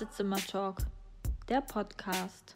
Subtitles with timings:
[0.00, 0.76] Wartezimmer-Talk,
[1.50, 2.54] der Podcast.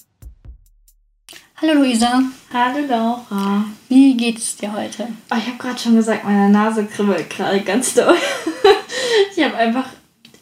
[1.61, 2.23] Hallo Luisa.
[2.51, 3.67] Hallo Laura.
[3.91, 5.09] Wie geht's dir heute?
[5.31, 8.17] Oh, ich habe gerade schon gesagt, meine Nase kribbelt gerade ganz doll.
[9.37, 9.91] ich habe einfach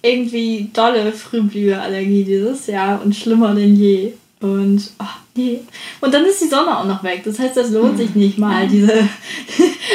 [0.01, 4.13] irgendwie dolle Frühblüherallergie dieses Jahr und schlimmer denn je.
[4.41, 5.61] Und oh, nee.
[6.01, 7.23] Und dann ist die Sonne auch noch weg.
[7.25, 9.09] Das heißt, das lohnt sich nicht mal, diese.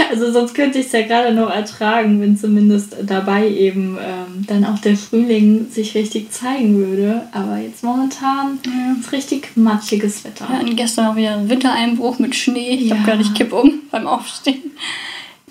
[0.09, 4.65] Also sonst könnte ich es ja gerade noch ertragen, wenn zumindest dabei eben ähm, dann
[4.65, 7.27] auch der Frühling sich richtig zeigen würde.
[7.31, 8.95] Aber jetzt momentan ja.
[8.99, 10.47] ist richtig matschiges Wetter.
[10.49, 12.75] Wir hatten gestern auch wieder Wintereinbruch mit Schnee.
[12.75, 12.95] Ich ja.
[12.95, 14.71] habe gerade nicht kipp um beim Aufstehen.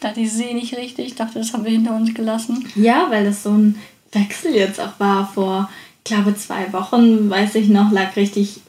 [0.00, 1.06] Da die See nicht richtig.
[1.06, 2.66] Ich dachte, das haben wir hinter uns gelassen.
[2.74, 3.76] Ja, weil das so ein
[4.12, 8.60] Wechsel jetzt auch war vor, ich glaube, zwei Wochen, weiß ich noch, lag richtig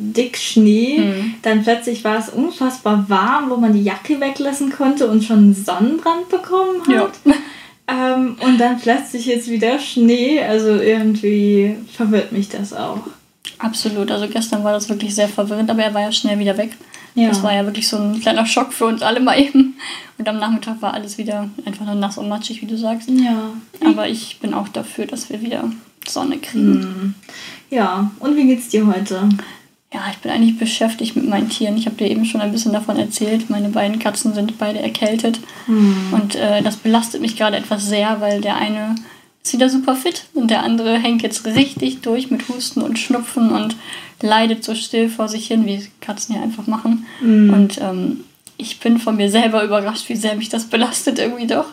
[0.00, 0.98] dick Schnee.
[0.98, 1.34] Mhm.
[1.42, 6.28] Dann plötzlich war es unfassbar warm, wo man die Jacke weglassen konnte und schon Sonnenbrand
[6.28, 7.12] bekommen hat.
[7.24, 7.34] Ja.
[7.92, 10.40] Ähm, und dann plötzlich jetzt wieder Schnee.
[10.40, 13.00] Also irgendwie verwirrt mich das auch.
[13.58, 14.10] Absolut.
[14.10, 16.70] Also gestern war das wirklich sehr verwirrend, aber er war ja schnell wieder weg.
[17.14, 17.28] Ja.
[17.28, 19.76] Das war ja wirklich so ein kleiner Schock für uns alle mal eben.
[20.18, 23.10] Und am Nachmittag war alles wieder einfach nur nass und matschig, wie du sagst.
[23.10, 23.50] Ja.
[23.84, 25.64] Aber ich bin auch dafür, dass wir wieder
[26.06, 26.80] Sonne kriegen.
[26.80, 27.14] Mhm.
[27.70, 29.28] Ja, und wie geht's dir heute?
[29.92, 31.76] Ja, ich bin eigentlich beschäftigt mit meinen Tieren.
[31.76, 33.50] Ich habe dir eben schon ein bisschen davon erzählt.
[33.50, 35.40] Meine beiden Katzen sind beide erkältet.
[35.66, 36.12] Mhm.
[36.12, 38.94] Und äh, das belastet mich gerade etwas sehr, weil der eine
[39.42, 43.50] ist wieder super fit und der andere hängt jetzt richtig durch mit Husten und Schnupfen
[43.50, 43.74] und
[44.22, 47.06] leidet so still vor sich hin, wie Katzen ja einfach machen.
[47.20, 47.52] Mhm.
[47.52, 48.20] Und ähm,
[48.58, 51.66] ich bin von mir selber überrascht, wie sehr mich das belastet irgendwie doch.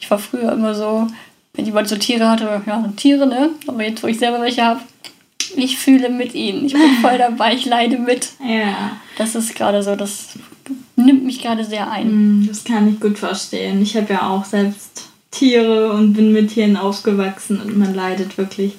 [0.00, 1.06] Ich war früher immer so,
[1.54, 3.50] wenn jemand so Tiere hatte, ja, Tiere, ne?
[3.66, 4.80] Aber jetzt, wo ich selber welche habe,
[5.56, 6.66] ich fühle mit ihnen.
[6.66, 8.30] Ich bin voll dabei, ich leide mit.
[8.46, 8.96] Ja.
[9.18, 10.38] Das ist gerade so, das
[10.96, 12.42] nimmt mich gerade sehr ein.
[12.42, 13.82] Mm, das kann ich gut verstehen.
[13.82, 18.74] Ich habe ja auch selbst Tiere und bin mit Tieren aufgewachsen und man leidet wirklich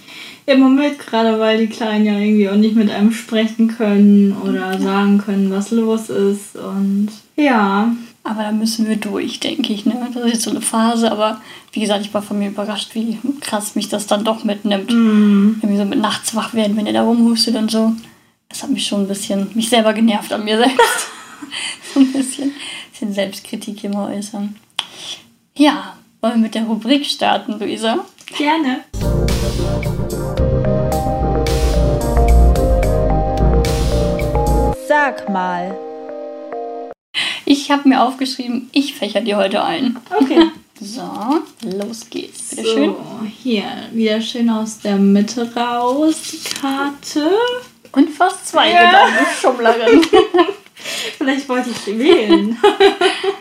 [0.45, 4.79] immer mit, gerade weil die Kleinen ja irgendwie auch nicht mit einem sprechen können oder
[4.79, 6.55] sagen können, was los ist.
[6.55, 9.85] Und ja, aber da müssen wir durch, denke ich.
[9.85, 10.09] Ne?
[10.13, 11.41] Das ist jetzt so eine Phase, aber
[11.73, 14.91] wie gesagt, ich war von mir überrascht, wie krass mich das dann doch mitnimmt.
[14.91, 15.61] Mm.
[15.61, 17.93] Wenn wir so mit nachts wach werden, wenn ihr da rumhustet und so.
[18.49, 21.07] Das hat mich schon ein bisschen, mich selber genervt an mir selbst.
[21.93, 22.51] so ein bisschen,
[22.91, 24.55] bisschen Selbstkritik hier mal äußern.
[25.57, 28.05] Ja, wollen wir mit der Rubrik starten, Luisa?
[28.37, 28.83] Gerne.
[34.87, 35.90] Sag mal.
[37.45, 39.97] Ich habe mir aufgeschrieben, ich fächer dir heute ein.
[40.19, 40.47] Okay.
[40.79, 41.41] so,
[41.77, 42.55] los geht's.
[42.55, 42.95] Bitte so, schön.
[43.41, 47.31] Hier, wieder schön aus der Mitte raus, die Karte.
[47.91, 49.09] Und fast zwei ja.
[49.39, 50.01] Schummlerin.
[51.17, 52.57] Vielleicht wollte ich wählen.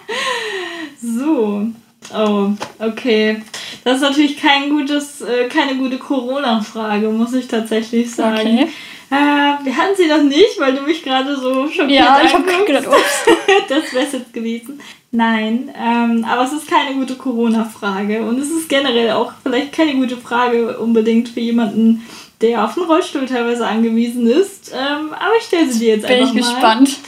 [1.02, 1.66] so.
[2.12, 3.42] Oh, okay.
[3.84, 8.40] Das ist natürlich kein gutes, äh, keine gute Corona-Frage, muss ich tatsächlich sagen.
[8.40, 8.68] Okay.
[9.10, 12.44] Äh, wir hatten sie noch nicht, weil du mich gerade so schockiert Ja, ich habe
[12.64, 13.24] gedacht, ups.
[13.68, 14.80] das wäre es jetzt gewesen.
[15.10, 19.94] Nein, ähm, aber es ist keine gute Corona-Frage und es ist generell auch vielleicht keine
[19.94, 22.06] gute Frage unbedingt für jemanden,
[22.40, 24.72] der auf den Rollstuhl teilweise angewiesen ist.
[24.72, 26.32] Ähm, aber ich stelle sie dir jetzt Bin einfach mal.
[26.32, 26.98] Bin ich gespannt.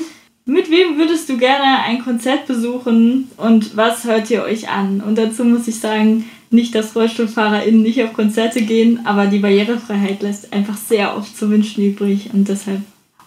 [0.44, 5.00] Mit wem würdest du gerne ein Konzert besuchen und was hört ihr euch an?
[5.00, 10.22] Und dazu muss ich sagen, nicht, dass RollstuhlfahrerInnen nicht auf Konzerte gehen, aber die Barrierefreiheit
[10.22, 12.80] lässt einfach sehr oft zu wünschen übrig und deshalb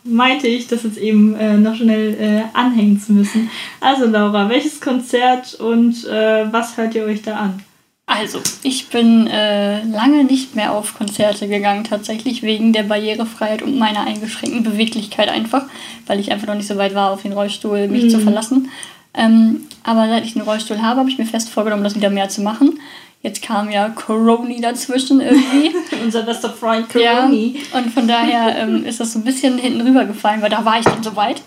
[0.03, 3.49] meinte ich, das jetzt eben äh, noch schnell äh, anhängen zu müssen.
[3.81, 7.63] Also Laura, welches Konzert und äh, was hört ihr euch da an?
[8.07, 13.79] Also, ich bin äh, lange nicht mehr auf Konzerte gegangen, tatsächlich wegen der Barrierefreiheit und
[13.79, 15.63] meiner eingeschränkten Beweglichkeit einfach,
[16.05, 18.09] weil ich einfach noch nicht so weit war, auf den Rollstuhl mich mhm.
[18.11, 18.69] zu verlassen.
[19.15, 22.29] Ähm, aber seit ich einen Rollstuhl habe, habe ich mir fest vorgenommen, das wieder mehr
[22.29, 22.79] zu machen.
[23.25, 25.73] Jetzt kam ja Coroni dazwischen irgendwie.
[26.03, 27.57] Unser bester Freund Coroni.
[27.57, 30.77] Ja, und von daher ähm, ist das so ein bisschen hinten rübergefallen, weil da war
[30.77, 31.41] ich dann so weit.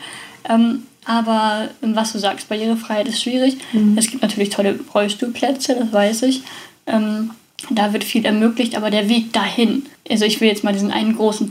[0.49, 3.59] Ähm, aber ähm, was du sagst, Barrierefreiheit ist schwierig.
[3.73, 3.97] Mhm.
[3.97, 6.43] Es gibt natürlich tolle Rollstuhlplätze, das weiß ich.
[6.89, 7.31] Ähm,
[7.71, 9.87] da wird viel ermöglicht, aber der Weg dahin.
[10.11, 11.49] Also ich will jetzt mal diesen einen großen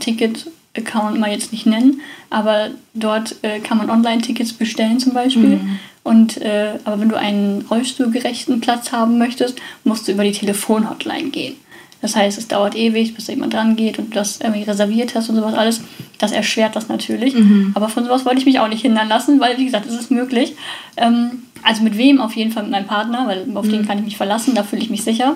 [0.78, 2.00] Ticket-Account mal jetzt nicht nennen,
[2.30, 5.56] aber dort äh, kann man Online-Tickets bestellen zum Beispiel.
[5.56, 5.78] Mhm.
[6.04, 11.30] Und, äh, aber wenn du einen rollstuhlgerechten Platz haben möchtest, musst du über die Telefonhotline
[11.30, 11.56] gehen.
[12.00, 15.16] Das heißt, es dauert ewig, bis da jemand dran geht und du das irgendwie reserviert
[15.16, 15.80] hast und sowas alles.
[16.18, 17.34] Das erschwert das natürlich.
[17.34, 17.72] Mhm.
[17.74, 20.10] Aber von sowas wollte ich mich auch nicht hindern lassen, weil, wie gesagt, es ist
[20.10, 20.54] möglich.
[20.96, 22.20] Ähm, also mit wem?
[22.20, 23.70] Auf jeden Fall mit meinem Partner, weil auf mhm.
[23.70, 25.34] den kann ich mich verlassen, da fühle ich mich sicher.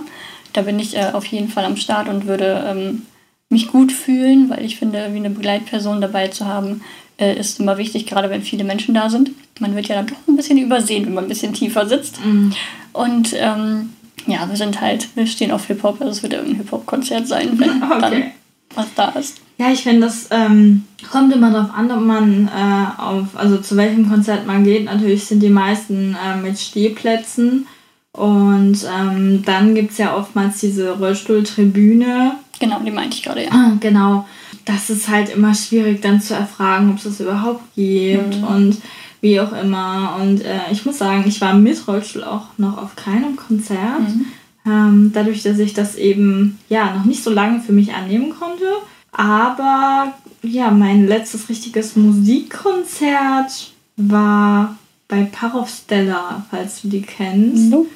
[0.52, 3.02] Da bin ich äh, auf jeden Fall am Start und würde ähm,
[3.52, 6.82] mich gut fühlen, weil ich finde, wie eine Begleitperson dabei zu haben,
[7.18, 9.30] äh, ist immer wichtig, gerade wenn viele Menschen da sind.
[9.60, 12.24] Man wird ja dann doch ein bisschen übersehen, wenn man ein bisschen tiefer sitzt.
[12.24, 12.52] Mhm.
[12.92, 13.90] Und ähm,
[14.26, 17.82] ja, wir sind halt, wir stehen auf Hip-Hop, also es wird irgendein Hip-Hop-Konzert sein, wenn
[17.82, 18.00] okay.
[18.00, 18.22] dann
[18.74, 19.38] was da ist.
[19.58, 23.76] Ja, ich finde, das ähm, kommt immer darauf an, ob man äh, auf, also zu
[23.76, 24.86] welchem Konzert man geht.
[24.86, 27.66] Natürlich sind die meisten äh, mit Stehplätzen.
[28.12, 32.32] Und ähm, dann gibt es ja oftmals diese Rollstuhltribüne.
[32.62, 33.50] Genau, die meinte ich gerade, ja.
[33.50, 34.24] Ah, genau.
[34.64, 38.44] Das ist halt immer schwierig dann zu erfragen, ob es das überhaupt gibt mhm.
[38.44, 38.76] und
[39.20, 40.16] wie auch immer.
[40.20, 43.98] Und äh, ich muss sagen, ich war mit Rollstuhl auch noch auf keinem Konzert.
[43.98, 44.26] Mhm.
[44.64, 48.64] Ähm, dadurch, dass ich das eben ja noch nicht so lange für mich annehmen konnte.
[49.10, 54.76] Aber ja, mein letztes richtiges Musikkonzert war
[55.08, 55.68] bei Parov
[56.48, 57.70] falls du die kennst.
[57.70, 57.88] Nope.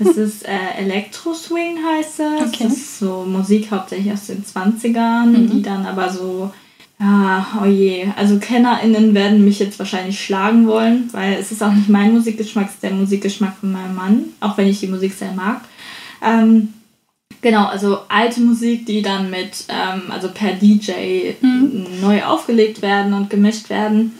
[0.00, 2.40] Das ist äh, Electro Swing heißt es.
[2.40, 2.64] Okay.
[2.64, 5.50] Das ist so Musik hauptsächlich aus den 20ern, mhm.
[5.50, 6.50] die dann aber so,
[6.98, 8.08] ja, oh je.
[8.16, 12.68] Also KennerInnen werden mich jetzt wahrscheinlich schlagen wollen, weil es ist auch nicht mein Musikgeschmack,
[12.68, 15.60] es ist der Musikgeschmack von meinem Mann, auch wenn ich die Musik sehr mag.
[16.22, 16.72] Ähm,
[17.42, 22.00] genau, also alte Musik, die dann mit, ähm, also per DJ mhm.
[22.00, 24.12] neu aufgelegt werden und gemischt werden.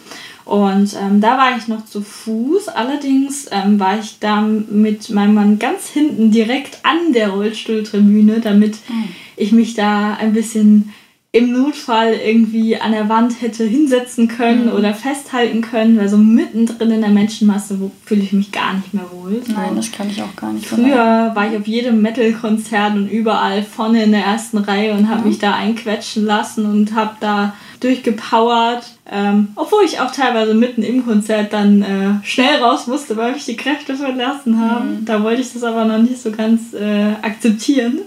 [0.51, 2.67] Und ähm, da war ich noch zu Fuß.
[2.67, 8.73] Allerdings ähm, war ich da mit meinem Mann ganz hinten direkt an der Rollstuhltribüne, damit
[8.89, 9.07] mhm.
[9.37, 10.93] ich mich da ein bisschen
[11.33, 14.73] im Notfall irgendwie an der Wand hätte hinsetzen können mhm.
[14.73, 19.09] oder festhalten können, weil so mittendrin in der Menschenmasse fühle ich mich gar nicht mehr
[19.13, 19.41] wohl.
[19.45, 19.53] So.
[19.53, 20.65] Nein, das kann ich auch gar nicht.
[20.65, 25.21] Früher war ich auf jedem Metal-Konzert und überall vorne in der ersten Reihe und habe
[25.21, 25.29] mhm.
[25.29, 28.83] mich da einquetschen lassen und habe da durchgepowert.
[29.09, 33.45] Ähm, obwohl ich auch teilweise mitten im Konzert dann äh, schnell raus musste, weil mich
[33.45, 34.99] die Kräfte verlassen haben.
[34.99, 35.05] Mhm.
[35.05, 37.99] Da wollte ich das aber noch nicht so ganz äh, akzeptieren.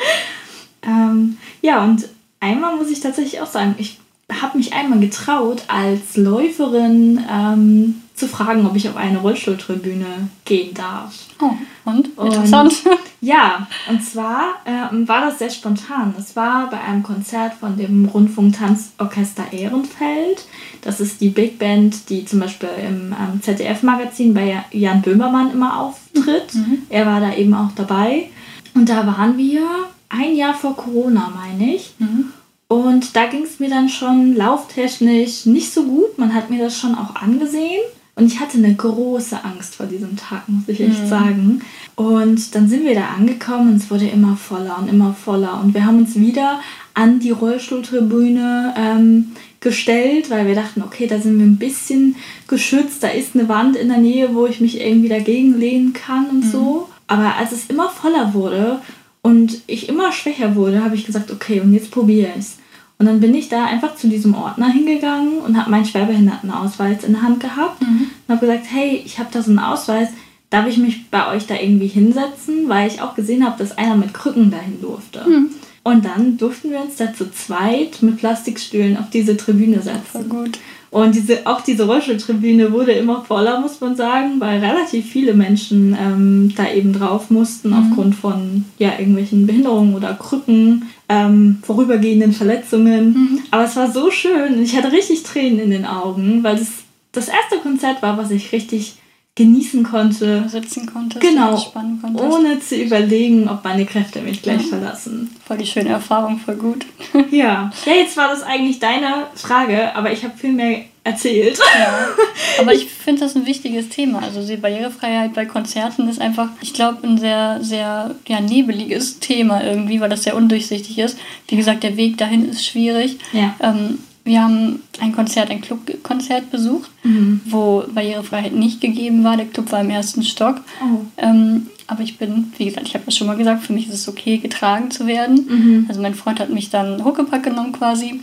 [0.82, 2.08] ähm, ja, und
[2.40, 3.98] einmal muss ich tatsächlich auch sagen, ich
[4.30, 10.74] habe mich einmal getraut, als Läuferin ähm, zu fragen, ob ich auf eine Rollstuhltribüne gehen
[10.74, 11.14] darf.
[11.40, 11.52] Oh,
[11.84, 12.08] und?
[12.18, 12.74] Interessant.
[12.84, 16.14] Und, ja, und zwar äh, war das sehr spontan.
[16.18, 20.46] Es war bei einem Konzert von dem Rundfunktanzorchester Ehrenfeld.
[20.82, 25.80] Das ist die Big Band, die zum Beispiel im ähm, ZDF-Magazin bei Jan Böhmermann immer
[25.80, 26.54] auftritt.
[26.54, 26.82] Mhm.
[26.90, 28.28] Er war da eben auch dabei.
[28.74, 29.62] Und da waren wir
[30.08, 31.94] ein Jahr vor Corona, meine ich.
[31.98, 32.32] Mhm.
[32.68, 36.18] Und da ging es mir dann schon lauftechnisch nicht so gut.
[36.18, 37.80] Man hat mir das schon auch angesehen.
[38.14, 41.08] Und ich hatte eine große Angst vor diesem Tag, muss ich echt mhm.
[41.08, 41.60] sagen.
[41.94, 45.60] Und dann sind wir da angekommen und es wurde immer voller und immer voller.
[45.60, 46.58] Und wir haben uns wieder
[46.94, 52.16] an die Rollstuhltribüne ähm, gestellt, weil wir dachten, okay, da sind wir ein bisschen
[52.48, 53.04] geschützt.
[53.04, 56.44] Da ist eine Wand in der Nähe, wo ich mich irgendwie dagegen lehnen kann und
[56.44, 56.50] mhm.
[56.50, 56.88] so.
[57.06, 58.80] Aber als es immer voller wurde
[59.28, 62.56] und ich immer schwächer wurde, habe ich gesagt, okay, und jetzt probiere ich es.
[62.98, 67.12] Und dann bin ich da einfach zu diesem Ordner hingegangen und habe meinen Schwerbehindertenausweis in
[67.12, 68.06] der Hand gehabt mhm.
[68.26, 70.08] und habe gesagt, hey, ich habe da so einen Ausweis,
[70.50, 72.68] darf ich mich bei euch da irgendwie hinsetzen?
[72.68, 75.28] Weil ich auch gesehen habe, dass einer mit Krücken dahin durfte.
[75.28, 75.50] Mhm.
[75.84, 80.02] Und dann durften wir uns da zu zweit mit Plastikstühlen auf diese Tribüne setzen.
[80.10, 80.58] Voll gut.
[80.90, 85.96] Und diese, auch diese Rollstuhltribüne wurde immer voller, muss man sagen, weil relativ viele Menschen
[86.00, 87.74] ähm, da eben drauf mussten, mhm.
[87.74, 93.12] aufgrund von ja, irgendwelchen Behinderungen oder Krücken, ähm, vorübergehenden Verletzungen.
[93.12, 93.40] Mhm.
[93.50, 96.68] Aber es war so schön ich hatte richtig Tränen in den Augen, weil es
[97.12, 98.96] das erste Konzert war, was ich richtig
[99.38, 100.48] genießen konnte.
[100.48, 102.24] Sitzen konnte, genau, entspannen konnte.
[102.24, 104.68] Ohne zu überlegen, ob meine Kräfte mich gleich mhm.
[104.68, 105.36] verlassen.
[105.46, 106.84] Voll die schöne Erfahrung, voll gut.
[107.30, 107.70] ja.
[107.86, 111.58] Ja, jetzt war das eigentlich deine Frage, aber ich habe viel mehr erzählt.
[111.78, 112.08] Ja.
[112.60, 114.20] Aber ich finde das ein wichtiges Thema.
[114.20, 119.64] Also die Barrierefreiheit bei Konzerten ist einfach, ich glaube, ein sehr, sehr ja, nebeliges Thema
[119.64, 121.18] irgendwie, weil das sehr undurchsichtig ist.
[121.46, 123.18] Wie gesagt, der Weg dahin ist schwierig.
[123.32, 123.54] Ja.
[123.60, 127.40] Ähm, wir haben ein Konzert, ein Clubkonzert besucht, mhm.
[127.46, 129.36] wo Barrierefreiheit nicht gegeben war.
[129.36, 130.60] Der Club war im ersten Stock.
[130.82, 131.00] Oh.
[131.16, 133.94] Ähm, aber ich bin, wie gesagt, ich habe das schon mal gesagt, für mich ist
[133.94, 135.46] es okay, getragen zu werden.
[135.48, 135.86] Mhm.
[135.88, 138.20] Also mein Freund hat mich dann Huckepack genommen quasi.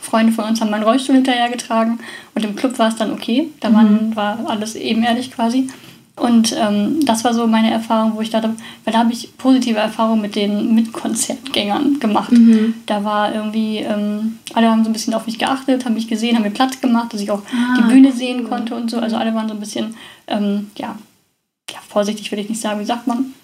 [0.00, 1.98] Freunde von uns haben meinen Rollstuhl hinterher getragen
[2.34, 3.48] und im Club war es dann okay.
[3.60, 4.14] Da mhm.
[4.14, 5.68] war alles ebenerdig quasi.
[6.16, 8.54] Und ähm, das war so meine Erfahrung, wo ich dachte,
[8.84, 12.30] weil da habe ich positive Erfahrungen mit den Mitkonzertgängern gemacht.
[12.30, 12.74] Mhm.
[12.86, 16.36] Da war irgendwie, ähm, alle haben so ein bisschen auf mich geachtet, haben mich gesehen,
[16.36, 18.98] haben mir Platz gemacht, dass ich auch ah, die Bühne sehen konnte und so.
[18.98, 19.96] Also alle waren so ein bisschen,
[20.28, 20.96] ähm, ja,
[21.70, 23.34] ja, vorsichtig will ich nicht sagen, wie sagt man?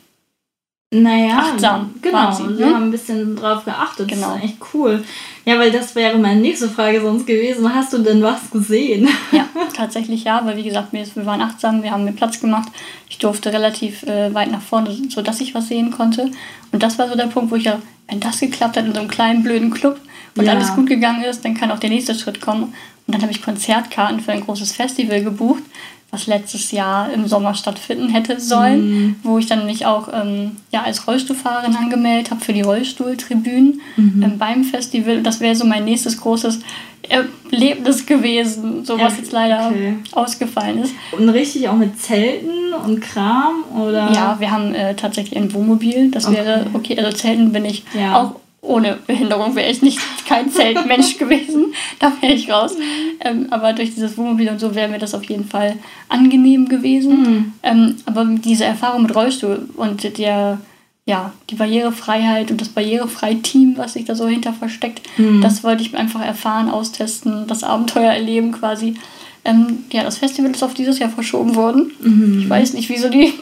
[0.92, 1.94] Naja, achtsam.
[2.02, 2.66] Genau, sie, ne?
[2.66, 4.09] haben ein bisschen drauf geachtet.
[4.09, 4.35] Genau.
[4.35, 5.04] Das ist echt cool.
[5.44, 7.73] Ja, weil das wäre meine nächste Frage sonst gewesen.
[7.73, 9.09] Hast du denn was gesehen?
[9.30, 12.70] Ja, tatsächlich ja, weil wie gesagt, wir, waren achtsam, wir haben mir Platz gemacht.
[13.09, 16.32] Ich durfte relativ äh, weit nach vorne, sodass ich was sehen konnte.
[16.73, 18.99] Und das war so der Punkt, wo ich ja, wenn das geklappt hat in so
[18.99, 20.00] einem kleinen blöden Club
[20.37, 20.54] und ja.
[20.54, 22.75] alles gut gegangen ist, dann kann auch der nächste Schritt kommen.
[23.06, 25.62] Und dann habe ich Konzertkarten für ein großes Festival gebucht
[26.11, 29.17] was letztes Jahr im Sommer stattfinden hätte sollen, mhm.
[29.23, 34.23] wo ich dann mich auch ähm, ja, als Rollstuhlfahrerin angemeldet habe für die Rollstuhltribünen mhm.
[34.23, 35.23] ähm, beim Festival.
[35.23, 36.61] Das wäre so mein nächstes großes
[37.09, 39.97] Erlebnis gewesen, so was jetzt leider okay.
[40.12, 40.95] ausgefallen ist.
[41.12, 44.12] Und richtig auch mit Zelten und Kram oder?
[44.12, 46.11] Ja, wir haben äh, tatsächlich ein Wohnmobil.
[46.11, 46.37] Das okay.
[46.37, 46.99] wäre okay.
[46.99, 48.17] Also Zelten bin ich ja.
[48.17, 51.73] auch ohne Behinderung wäre ich nicht kein Zeltmensch gewesen.
[51.99, 52.76] Da wäre ich raus.
[53.21, 55.76] Ähm, aber durch dieses Wohnmobil und so wäre mir das auf jeden Fall
[56.09, 57.23] angenehm gewesen.
[57.23, 57.52] Mhm.
[57.62, 60.59] Ähm, aber diese Erfahrung mit Rollstuhl und der,
[61.07, 65.40] ja, die Barrierefreiheit und das Barrierefrei-Team, was sich da so hinter versteckt, mhm.
[65.40, 68.95] das wollte ich einfach erfahren, austesten, das Abenteuer erleben quasi.
[69.43, 71.93] Ähm, ja, das Festival ist auf dieses Jahr verschoben worden.
[72.02, 72.40] Mhm.
[72.40, 73.33] Ich weiß nicht, wieso die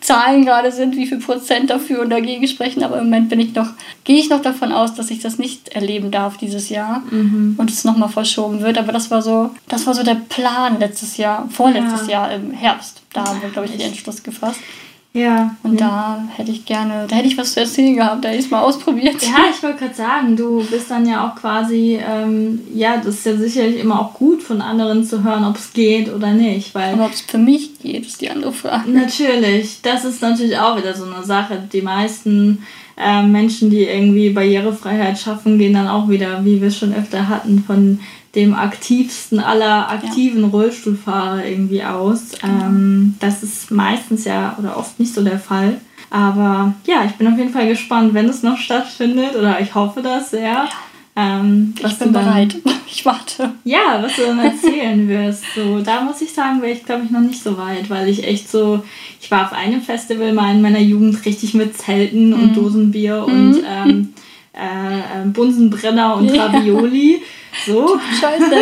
[0.00, 3.54] Zahlen gerade sind, wie viel Prozent dafür und dagegen sprechen, aber im Moment bin ich
[3.54, 3.68] noch,
[4.04, 7.54] gehe ich noch davon aus, dass ich das nicht erleben darf dieses Jahr mhm.
[7.56, 8.78] und es nochmal verschoben wird.
[8.78, 12.28] Aber das war so, das war so der Plan letztes Jahr, vorletztes ja.
[12.28, 13.02] Jahr im Herbst.
[13.12, 14.60] Da haben wir, glaube ich, den Entschluss gefasst.
[15.16, 15.56] Ja.
[15.62, 15.86] Und ja.
[16.28, 18.50] da hätte ich gerne, da hätte ich was zu erzählen gehabt, da hätte ich es
[18.50, 19.22] mal ausprobiert.
[19.22, 23.26] Ja, ich wollte gerade sagen, du bist dann ja auch quasi, ähm, ja, das ist
[23.26, 26.74] ja sicherlich immer auch gut von anderen zu hören, ob es geht oder nicht.
[26.74, 28.90] Weil Aber ob es für mich geht, ist die andere Frage.
[28.90, 31.62] Natürlich, das ist natürlich auch wieder so eine Sache.
[31.72, 32.62] Die meisten
[32.98, 37.28] äh, Menschen, die irgendwie Barrierefreiheit schaffen, gehen dann auch wieder, wie wir es schon öfter
[37.28, 38.00] hatten, von
[38.36, 40.48] dem aktivsten aller aktiven ja.
[40.48, 42.32] Rollstuhlfahrer irgendwie aus.
[42.44, 45.80] Ähm, das ist meistens ja oder oft nicht so der Fall.
[46.10, 50.02] Aber ja, ich bin auf jeden Fall gespannt, wenn es noch stattfindet oder ich hoffe
[50.02, 50.42] das sehr.
[50.42, 50.68] Ja.
[51.16, 52.56] Ähm, ich bin dann, bereit.
[52.88, 53.52] Ich warte.
[53.64, 55.42] Ja, was du dann erzählen wirst.
[55.54, 58.24] So, da muss ich sagen, wäre ich glaube ich noch nicht so weit, weil ich
[58.24, 58.84] echt so,
[59.20, 62.34] ich war auf einem Festival mal in meiner Jugend richtig mit Zelten mhm.
[62.34, 63.34] und Dosenbier mhm.
[63.34, 64.14] und ähm,
[64.54, 67.22] äh, äh, Bunsenbrenner und Ravioli.
[67.64, 67.98] So.
[68.20, 68.54] Scheiße.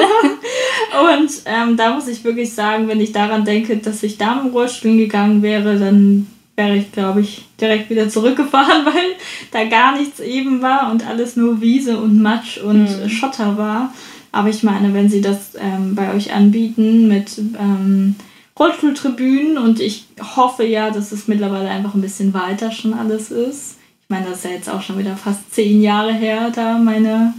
[1.12, 4.48] und ähm, da muss ich wirklich sagen, wenn ich daran denke, dass ich da im
[4.48, 9.16] Rollstuhl gegangen wäre, dann wäre ich, glaube ich, direkt wieder zurückgefahren, weil
[9.50, 13.08] da gar nichts eben war und alles nur Wiese und Matsch und mhm.
[13.08, 13.92] Schotter war.
[14.32, 18.16] Aber ich meine, wenn sie das ähm, bei euch anbieten mit ähm,
[18.58, 23.78] Rollstuhltribünen und ich hoffe ja, dass es mittlerweile einfach ein bisschen weiter schon alles ist.
[24.02, 27.34] Ich meine, das ist ja jetzt auch schon wieder fast zehn Jahre her, da meine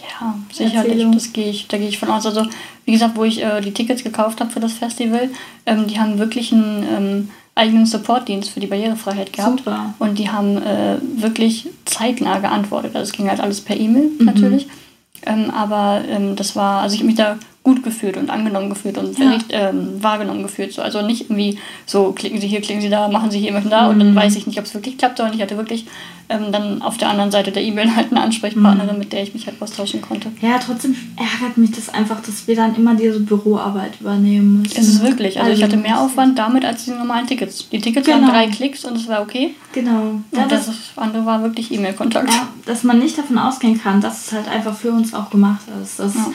[0.00, 2.26] ja, sicherlich, das gehe ich, da gehe ich von aus.
[2.26, 2.46] Also,
[2.84, 5.30] wie gesagt, wo ich äh, die Tickets gekauft habe für das Festival,
[5.64, 9.58] ähm, die haben wirklich einen ähm, eigenen Supportdienst für die Barrierefreiheit gehabt.
[9.58, 9.94] Super.
[9.98, 12.94] Und die haben äh, wirklich zeitnah geantwortet.
[12.94, 14.24] Also es ging halt alles per E-Mail mhm.
[14.26, 14.68] natürlich.
[15.24, 18.96] Ähm, aber ähm, das war, also ich habe mich da gut gefühlt und angenommen gefühlt
[18.96, 19.28] und ja.
[19.28, 20.72] recht, ähm, wahrgenommen gefühlt.
[20.72, 20.82] So.
[20.82, 23.86] Also nicht irgendwie so, klicken Sie hier, klicken Sie da, machen Sie hier, machen da
[23.86, 23.90] mhm.
[23.90, 24.14] und dann mhm.
[24.14, 25.84] weiß ich nicht, ob es wirklich klappt, sondern ich hatte wirklich
[26.28, 29.00] ähm, dann auf der anderen Seite der E-Mail halt eine Ansprechpartnerin, mhm.
[29.00, 30.30] mit der ich mich halt austauschen konnte.
[30.40, 34.80] Ja, trotzdem ärgert mich das einfach, dass wir dann immer diese Büroarbeit übernehmen müssen.
[34.80, 37.68] Es ist wirklich, also, also ich hatte mehr Aufwand damit als die normalen Tickets.
[37.70, 38.22] Die Tickets genau.
[38.22, 39.56] waren drei Klicks und es war okay.
[39.72, 40.20] Genau.
[40.30, 42.30] Ja, und das, das andere war wirklich E-Mail-Kontakt.
[42.30, 45.62] Ja, dass man nicht davon ausgehen kann, dass es halt einfach für uns auch gemacht
[45.82, 45.98] ist.
[45.98, 46.26] Das ja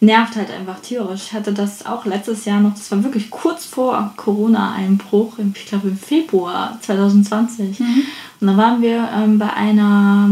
[0.00, 1.24] nervt halt einfach tierisch.
[1.26, 5.88] Ich hatte das auch letztes Jahr noch, das war wirklich kurz vor Corona-Einbruch, ich glaube
[5.88, 7.78] im Februar 2020.
[7.78, 8.02] Mhm.
[8.40, 10.26] Und da waren wir ähm, bei, einer,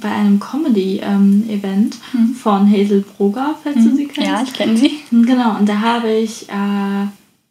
[0.00, 2.34] bei einem Comedy-Event ähm, mhm.
[2.34, 3.90] von Hazel Brugger, falls mhm.
[3.90, 4.30] du sie kennst.
[4.30, 4.98] Ja, ich kenne sie.
[5.10, 7.06] Genau, und da habe ich äh,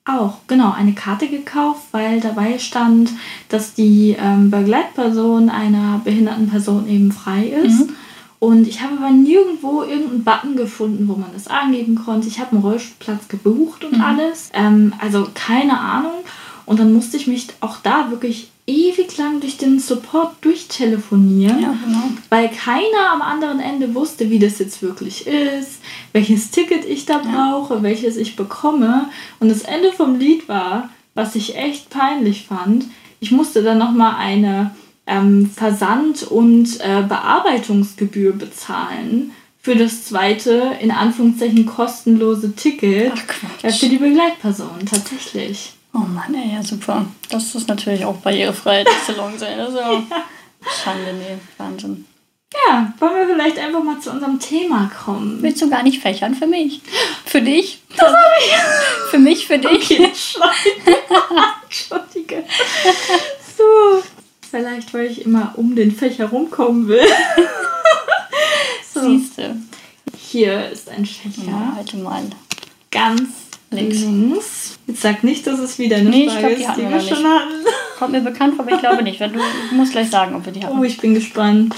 [0.05, 3.11] auch, genau, eine Karte gekauft, weil dabei stand,
[3.47, 7.87] dass die ähm, Begleitperson einer behinderten Person eben frei ist.
[7.87, 7.95] Mhm.
[8.43, 12.27] Und ich habe aber nirgendwo irgendeinen Button gefunden, wo man das angeben konnte.
[12.27, 14.01] Ich habe einen Rollstuhlplatz gebucht und mhm.
[14.01, 14.49] alles.
[14.53, 16.11] Ähm, also keine Ahnung.
[16.65, 21.73] Und dann musste ich mich auch da wirklich ewig lang durch den Support durchtelefonieren, ja,
[21.85, 22.03] genau.
[22.27, 25.79] weil keiner am anderen Ende wusste, wie das jetzt wirklich ist,
[26.11, 27.83] welches Ticket ich da brauche, ja.
[27.83, 29.05] welches ich bekomme.
[29.39, 32.87] Und das Ende vom Lied war, was ich echt peinlich fand,
[33.21, 34.71] ich musste dann nochmal eine
[35.05, 43.87] ähm, Versand- und äh, Bearbeitungsgebühr bezahlen für das zweite, in Anführungszeichen kostenlose Ticket Ach, für
[43.87, 45.73] die Begleitperson, tatsächlich.
[45.93, 47.05] Oh Mann, ey, ja, super.
[47.29, 49.59] Das ist natürlich auch barrierefrei, das Salon sein.
[49.59, 50.03] Also, ja.
[50.83, 52.05] Schande, nee, Wahnsinn.
[52.67, 55.41] Ja, wollen wir vielleicht einfach mal zu unserem Thema kommen?
[55.41, 56.81] Willst du gar nicht fächern für mich?
[57.25, 57.81] Für dich?
[57.95, 58.53] Das habe ich.
[59.11, 59.91] Für mich, für dich?
[59.91, 60.11] Okay,
[61.63, 62.43] Entschuldige.
[63.55, 64.01] So,
[64.53, 67.01] Vielleicht, weil ich immer um den Fächer rumkommen will.
[68.93, 69.01] so.
[69.01, 69.55] Siehst du.
[70.15, 71.47] Hier ist ein Fächer.
[71.47, 72.21] Ja, halte mal.
[72.91, 73.29] Ganz
[73.71, 74.01] links.
[74.01, 74.79] links.
[74.85, 77.01] Jetzt sag nicht, dass es wieder eine nee, Frage ich glaub, die ist, die wir
[77.01, 77.65] schon hatten.
[77.97, 79.19] Kommt mir bekannt vor, aber ich glaube nicht.
[79.19, 80.79] Du, du musst gleich sagen, ob wir die haben.
[80.79, 81.73] Oh, ich bin gespannt.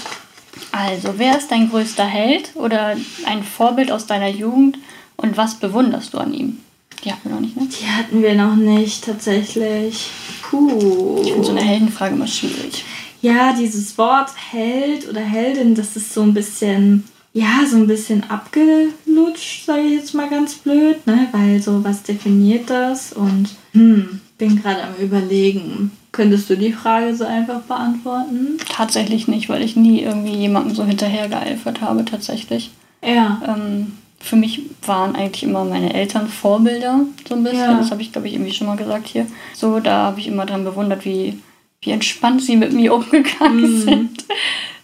[0.70, 4.76] Also, wer ist dein größter Held oder ein Vorbild aus deiner Jugend
[5.16, 6.58] und was bewunderst du an ihm?
[7.02, 7.68] Die hatten wir noch nicht, ne?
[7.68, 10.10] Die hatten wir noch nicht, tatsächlich.
[10.50, 11.20] Puh.
[11.22, 12.84] Ich finde so eine Heldenfrage immer schwierig.
[13.22, 18.24] Ja, dieses Wort Held oder Heldin, das ist so ein bisschen, ja, so ein bisschen
[18.30, 21.28] abgelutscht, sage ich jetzt mal ganz blöd, ne?
[21.32, 23.12] Weil so, was definiert das?
[23.12, 25.90] Und hm, bin gerade am überlegen.
[26.12, 28.58] Könntest du die Frage so einfach beantworten?
[28.68, 32.70] Tatsächlich nicht, weil ich nie irgendwie jemandem so hinterhergeeifert habe, tatsächlich.
[33.04, 33.42] Ja.
[33.46, 37.60] Ähm, für mich waren eigentlich immer meine Eltern Vorbilder, so ein bisschen.
[37.60, 37.78] Ja.
[37.78, 39.26] Das habe ich, glaube ich, irgendwie schon mal gesagt hier.
[39.54, 41.38] So, da habe ich immer dran bewundert, wie,
[41.82, 43.80] wie entspannt sie mit mir umgegangen mhm.
[43.80, 44.24] sind.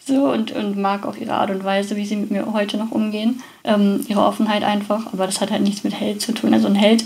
[0.04, 2.90] So, und, und mag auch ihre Art und Weise, wie sie mit mir heute noch
[2.90, 3.42] umgehen.
[3.64, 5.12] Ähm, ihre Offenheit einfach.
[5.12, 6.52] Aber das hat halt nichts mit Held zu tun.
[6.52, 7.04] Also ein Held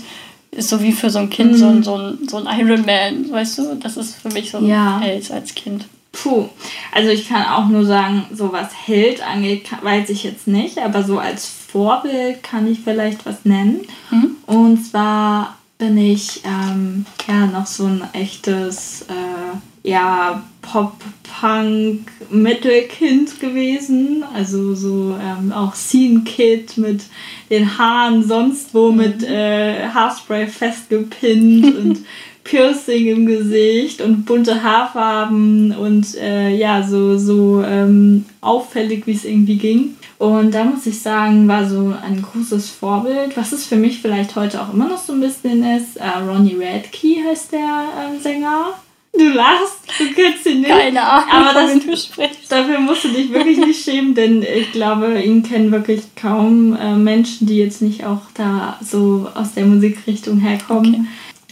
[0.51, 1.57] ist so wie für so ein Kind mhm.
[1.57, 3.75] so, ein, so, ein, so ein Iron Man, weißt du?
[3.75, 4.99] Das ist für mich so ein ja.
[4.99, 5.85] Held als Kind.
[6.11, 6.49] Puh,
[6.91, 11.03] also ich kann auch nur sagen, so was Held angeht, weiß ich jetzt nicht, aber
[11.03, 13.81] so als Vorbild kann ich vielleicht was nennen.
[14.09, 14.37] Mhm.
[14.45, 19.57] Und zwar bin ich ähm, ja noch so ein echtes äh,
[19.87, 24.25] ja, Pop-Punk-Metal-Kind gewesen.
[24.33, 27.03] Also so ähm, auch Scene-Kid mit
[27.49, 28.97] den Haaren sonst wo mhm.
[28.97, 31.99] mit äh, Haarspray festgepinnt und
[32.47, 39.25] Piercing im Gesicht und bunte Haarfarben und äh, ja, so, so ähm, auffällig, wie es
[39.25, 39.97] irgendwie ging.
[40.17, 44.35] Und da muss ich sagen, war so ein großes Vorbild, was es für mich vielleicht
[44.37, 45.97] heute auch immer noch so ein bisschen ist.
[45.97, 48.73] Äh, Ronnie Radke heißt der äh, Sänger.
[49.13, 50.69] Du lachst, du kennst ihn nicht.
[50.69, 52.51] Keine Ahnung, aber das, du sprichst.
[52.51, 56.95] dafür musst du dich wirklich nicht schämen, denn ich glaube, ihn kennen wirklich kaum äh,
[56.95, 60.93] Menschen, die jetzt nicht auch da so aus der Musikrichtung herkommen.
[60.93, 61.05] Okay.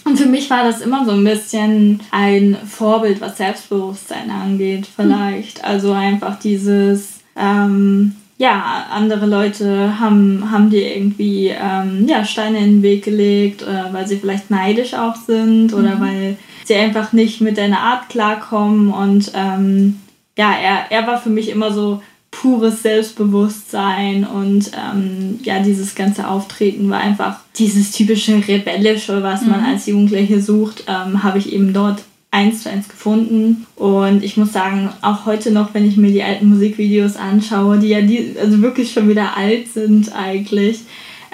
[0.06, 5.64] Und für mich war das immer so ein bisschen ein Vorbild, was Selbstbewusstsein angeht, vielleicht.
[5.66, 12.66] Also einfach dieses, ähm, ja, andere Leute haben, haben dir irgendwie ähm, ja, Steine in
[12.66, 16.02] den Weg gelegt, oder weil sie vielleicht neidisch auch sind oder mhm.
[16.02, 18.92] weil sie einfach nicht mit deiner Art klarkommen.
[18.92, 20.00] Und ähm,
[20.38, 22.02] ja, er, er war für mich immer so
[22.42, 29.52] pures Selbstbewusstsein und ähm, ja, dieses ganze Auftreten war einfach dieses typische Rebellische, was mhm.
[29.52, 33.66] man als Jugendliche sucht, ähm, habe ich eben dort eins zu eins gefunden.
[33.78, 37.88] Und ich muss sagen, auch heute noch, wenn ich mir die alten Musikvideos anschaue, die
[37.88, 40.82] ja die, also wirklich schon wieder alt sind eigentlich,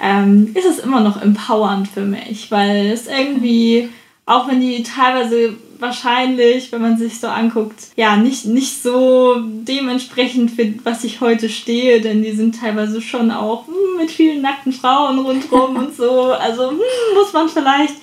[0.00, 3.88] ähm, ist es immer noch empowernd für mich, weil es irgendwie,
[4.24, 10.52] auch wenn die teilweise wahrscheinlich, wenn man sich so anguckt, ja, nicht, nicht so dementsprechend,
[10.52, 14.72] für was ich heute stehe, denn die sind teilweise schon auch hm, mit vielen nackten
[14.72, 16.32] Frauen rundherum und so.
[16.42, 16.78] Also hm,
[17.14, 17.94] muss man vielleicht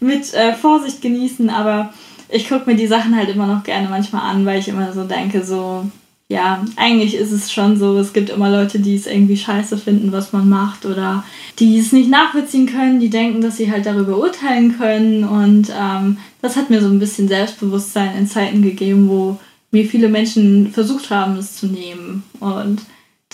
[0.00, 1.92] mit äh, Vorsicht genießen, aber
[2.28, 5.04] ich gucke mir die Sachen halt immer noch gerne manchmal an, weil ich immer so
[5.04, 5.86] denke, so,
[6.32, 10.12] ja, eigentlich ist es schon so, es gibt immer Leute, die es irgendwie scheiße finden,
[10.12, 11.24] was man macht oder
[11.58, 16.16] die es nicht nachvollziehen können, die denken, dass sie halt darüber urteilen können und ähm,
[16.40, 19.38] das hat mir so ein bisschen Selbstbewusstsein in Zeiten gegeben, wo
[19.72, 22.80] mir viele Menschen versucht haben, es zu nehmen und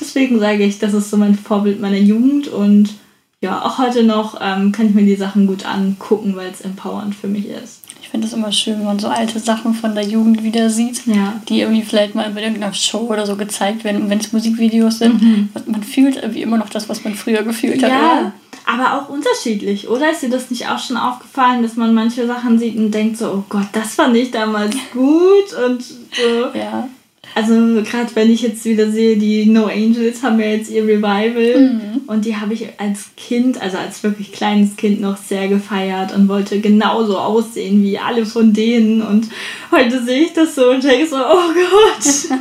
[0.01, 2.95] deswegen sage ich, das ist so mein Vorbild meiner Jugend und
[3.41, 7.15] ja, auch heute noch ähm, kann ich mir die Sachen gut angucken, weil es empowernd
[7.15, 7.83] für mich ist.
[8.09, 11.05] Ich finde es immer schön, wenn man so alte Sachen von der Jugend wieder sieht,
[11.05, 11.43] ja.
[11.47, 14.09] die irgendwie vielleicht mal bei irgendeiner Show oder so gezeigt werden.
[14.09, 15.51] Wenn es Musikvideos sind, mhm.
[15.67, 17.91] man fühlt irgendwie immer noch das, was man früher gefühlt hat.
[17.91, 18.33] Ja,
[18.65, 20.11] aber auch unterschiedlich, oder?
[20.11, 23.31] Ist dir das nicht auch schon aufgefallen, dass man manche Sachen sieht und denkt so,
[23.31, 26.59] oh Gott, das fand ich damals gut und so.
[26.59, 26.89] Ja.
[27.35, 31.61] Also gerade wenn ich jetzt wieder sehe, die No Angels haben ja jetzt ihr Revival
[31.61, 32.01] mhm.
[32.07, 36.29] und die habe ich als Kind, also als wirklich kleines Kind noch sehr gefeiert und
[36.29, 39.29] wollte genauso aussehen wie alle von denen und
[39.71, 42.39] heute sehe ich das so und denke so, oh Gott.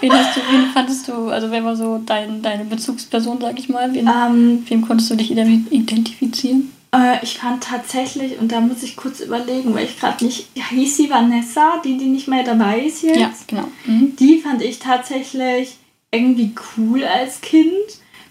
[0.00, 3.68] wen, hast du, wen fandest du, also wer war so dein, deine Bezugsperson, sag ich
[3.68, 4.62] mal, wen, ähm.
[4.68, 6.70] wem konntest du dich identifizieren?
[6.96, 10.96] Äh, ich fand tatsächlich, und da muss ich kurz überlegen, weil ich gerade nicht, hieß
[10.96, 13.18] sie Vanessa, die, die nicht mehr dabei ist jetzt?
[13.18, 13.68] Ja, genau.
[13.84, 14.16] Mhm.
[14.16, 15.76] Die fand ich tatsächlich
[16.10, 17.70] irgendwie cool als Kind.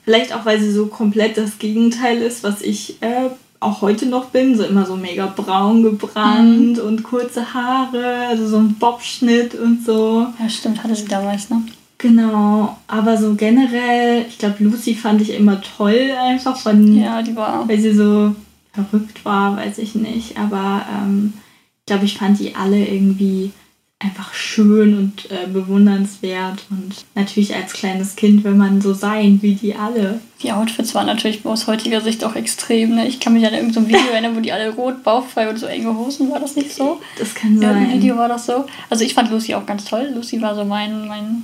[0.03, 4.25] Vielleicht auch, weil sie so komplett das Gegenteil ist, was ich äh, auch heute noch
[4.25, 4.55] bin.
[4.57, 6.83] So immer so mega braun gebrannt mhm.
[6.83, 10.27] und kurze Haare, also so ein Bobschnitt und so.
[10.39, 11.61] Ja, stimmt, hatte sie damals, ne?
[11.97, 16.95] Genau, aber so generell, ich glaube, Lucy fand ich immer toll einfach von.
[16.95, 17.67] Ja, die war.
[17.67, 18.35] Weil sie so
[18.75, 20.37] verrückt war, weiß ich nicht.
[20.37, 21.33] Aber ähm,
[21.79, 23.51] ich glaube, ich fand die alle irgendwie
[23.99, 26.65] einfach schön und äh, bewundernswert.
[26.69, 30.19] Und natürlich als kleines Kind will man so sein wie die alle.
[30.43, 32.95] Die Outfits waren natürlich aus heutiger Sicht auch extrem.
[32.95, 33.07] Ne?
[33.07, 35.95] Ich kann mich an irgendein Video erinnern, wo die alle rot, bauchfrei und so enge
[35.97, 37.01] Hosen, war das nicht so?
[37.17, 37.83] Das kann sein.
[37.83, 38.65] Ja, im Video war das so.
[38.89, 40.11] Also ich fand Lucy auch ganz toll.
[40.13, 41.43] Lucy war so mein, mein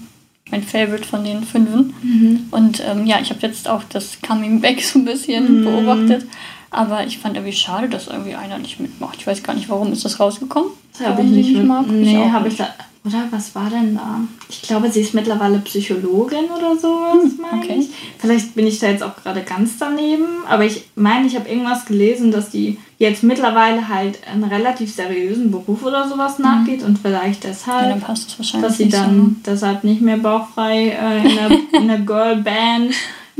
[0.49, 1.93] mein Favorite von den fünfen.
[2.01, 2.47] Mhm.
[2.51, 5.63] Und ähm, ja, ich habe jetzt auch das Coming Back so ein bisschen mhm.
[5.63, 6.25] beobachtet.
[6.71, 9.17] Aber ich fand irgendwie schade, dass irgendwie einer nicht mitmacht.
[9.19, 10.71] Ich weiß gar nicht, warum ist das rausgekommen?
[10.97, 11.85] Das habe ich nicht, nicht mag.
[11.87, 12.69] Nee, habe ich da.
[13.03, 14.19] Oder was war denn da?
[14.47, 17.77] Ich glaube, sie ist mittlerweile Psychologin oder sowas, hm, meine okay.
[17.79, 17.89] ich.
[18.19, 20.45] Vielleicht bin ich da jetzt auch gerade ganz daneben.
[20.47, 25.49] Aber ich meine, ich habe irgendwas gelesen, dass die jetzt mittlerweile halt einen relativ seriösen
[25.49, 26.45] Beruf oder sowas mhm.
[26.45, 29.21] nachgeht und vielleicht deshalb, ja, das wahrscheinlich dass sie dann so.
[29.23, 29.35] Ne?
[29.47, 32.93] deshalb nicht mehr bauchfrei äh, in einer, in einer Girlband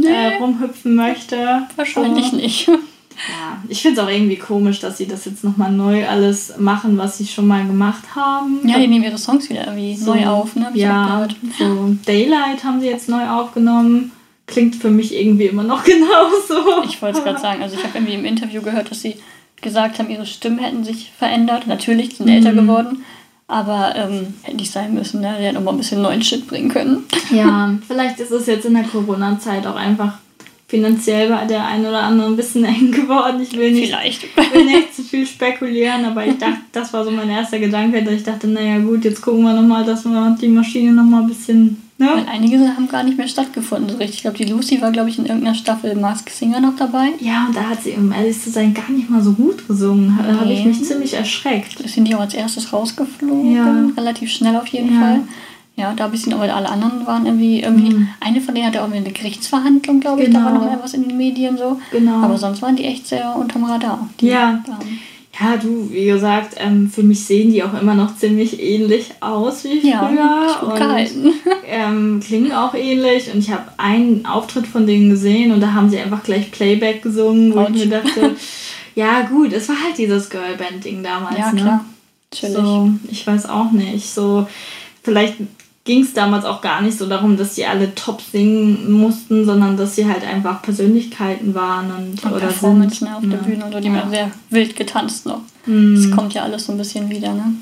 [0.04, 1.68] äh, rumhüpfen möchte.
[1.76, 2.36] Wahrscheinlich so.
[2.36, 2.70] nicht.
[3.30, 6.98] Ja, ich finde es auch irgendwie komisch, dass sie das jetzt nochmal neu alles machen,
[6.98, 8.68] was sie schon mal gemacht haben.
[8.68, 10.66] Ja, die nehmen ihre Songs wieder irgendwie so, neu auf, ne?
[10.66, 14.12] Hab ja, so Daylight haben sie jetzt neu aufgenommen.
[14.48, 16.84] Klingt für mich irgendwie immer noch genauso.
[16.86, 17.62] Ich wollte es gerade sagen.
[17.62, 19.16] Also ich habe irgendwie im Interview gehört, dass sie
[19.62, 21.68] gesagt haben, ihre Stimmen hätten sich verändert.
[21.68, 22.34] Natürlich sind mhm.
[22.34, 23.04] älter geworden.
[23.48, 25.36] Aber ähm, hätte nicht sein müssen, ne?
[25.38, 27.04] Die hätten auch mal ein bisschen neuen Shit bringen können.
[27.32, 30.20] Ja, vielleicht ist es jetzt in der Corona-Zeit auch einfach
[30.72, 33.42] finanziell bei der einen oder anderen ein bisschen eng geworden.
[33.42, 34.24] Ich will nicht, Vielleicht.
[34.54, 38.14] will nicht zu viel spekulieren, aber ich dachte, das war so mein erster Gedanke, dass
[38.14, 41.84] ich dachte, naja gut, jetzt gucken wir nochmal, dass wir die Maschine nochmal ein bisschen.
[41.98, 42.10] Ne?
[42.16, 43.90] Weil einige haben gar nicht mehr stattgefunden.
[43.90, 44.16] So richtig.
[44.16, 47.10] Ich glaube, die Lucy war, glaube ich, in irgendeiner Staffel Mask Singer noch dabei.
[47.20, 50.18] Ja, und da hat sie, um ehrlich zu sein, gar nicht mal so gut gesungen.
[50.18, 50.40] Da nee.
[50.40, 51.78] habe ich mich ziemlich erschreckt.
[51.88, 53.86] Sind die auch als erstes rausgeflogen, ja.
[53.98, 55.00] relativ schnell auf jeden ja.
[55.00, 55.22] Fall.
[55.76, 58.08] Ja, da ein bisschen, aber alle anderen waren irgendwie, irgendwie mhm.
[58.20, 60.40] eine von denen hatte auch eine Gerichtsverhandlung, glaube ich, genau.
[60.40, 61.80] da war noch mal was in den Medien so.
[61.92, 62.24] Genau.
[62.24, 64.10] Aber sonst waren die echt sehr unterm Radar.
[64.22, 64.62] ja.
[64.66, 65.00] Damen.
[65.40, 69.64] Ja, du, wie gesagt, ähm, für mich sehen die auch immer noch ziemlich ähnlich aus
[69.64, 70.74] wie ja, früher.
[70.74, 71.34] Und
[71.68, 73.34] ähm, klingen auch ähnlich.
[73.34, 77.02] Und ich habe einen Auftritt von denen gesehen und da haben sie einfach gleich Playback
[77.02, 77.70] gesungen, wo Ouch.
[77.70, 78.36] ich mir dachte,
[78.96, 81.38] ja gut, es war halt dieses Girlband-Ding damals.
[81.38, 81.62] Ja, ne?
[81.62, 81.86] klar.
[82.34, 82.56] Natürlich.
[82.58, 84.10] So, ich weiß auch nicht.
[84.10, 84.48] So,
[85.02, 85.36] vielleicht
[85.84, 89.78] ging es damals auch gar nicht so darum, dass sie alle top singen mussten, sondern
[89.78, 93.04] dass sie halt einfach Persönlichkeiten waren und, und oder Performance.
[93.04, 93.30] Ne, auf ja.
[93.30, 93.96] der Bühne so, die ja.
[93.96, 95.42] haben sehr wild getanzt noch.
[95.66, 95.96] Mm.
[95.96, 97.56] Das kommt ja alles so ein bisschen wieder, ne?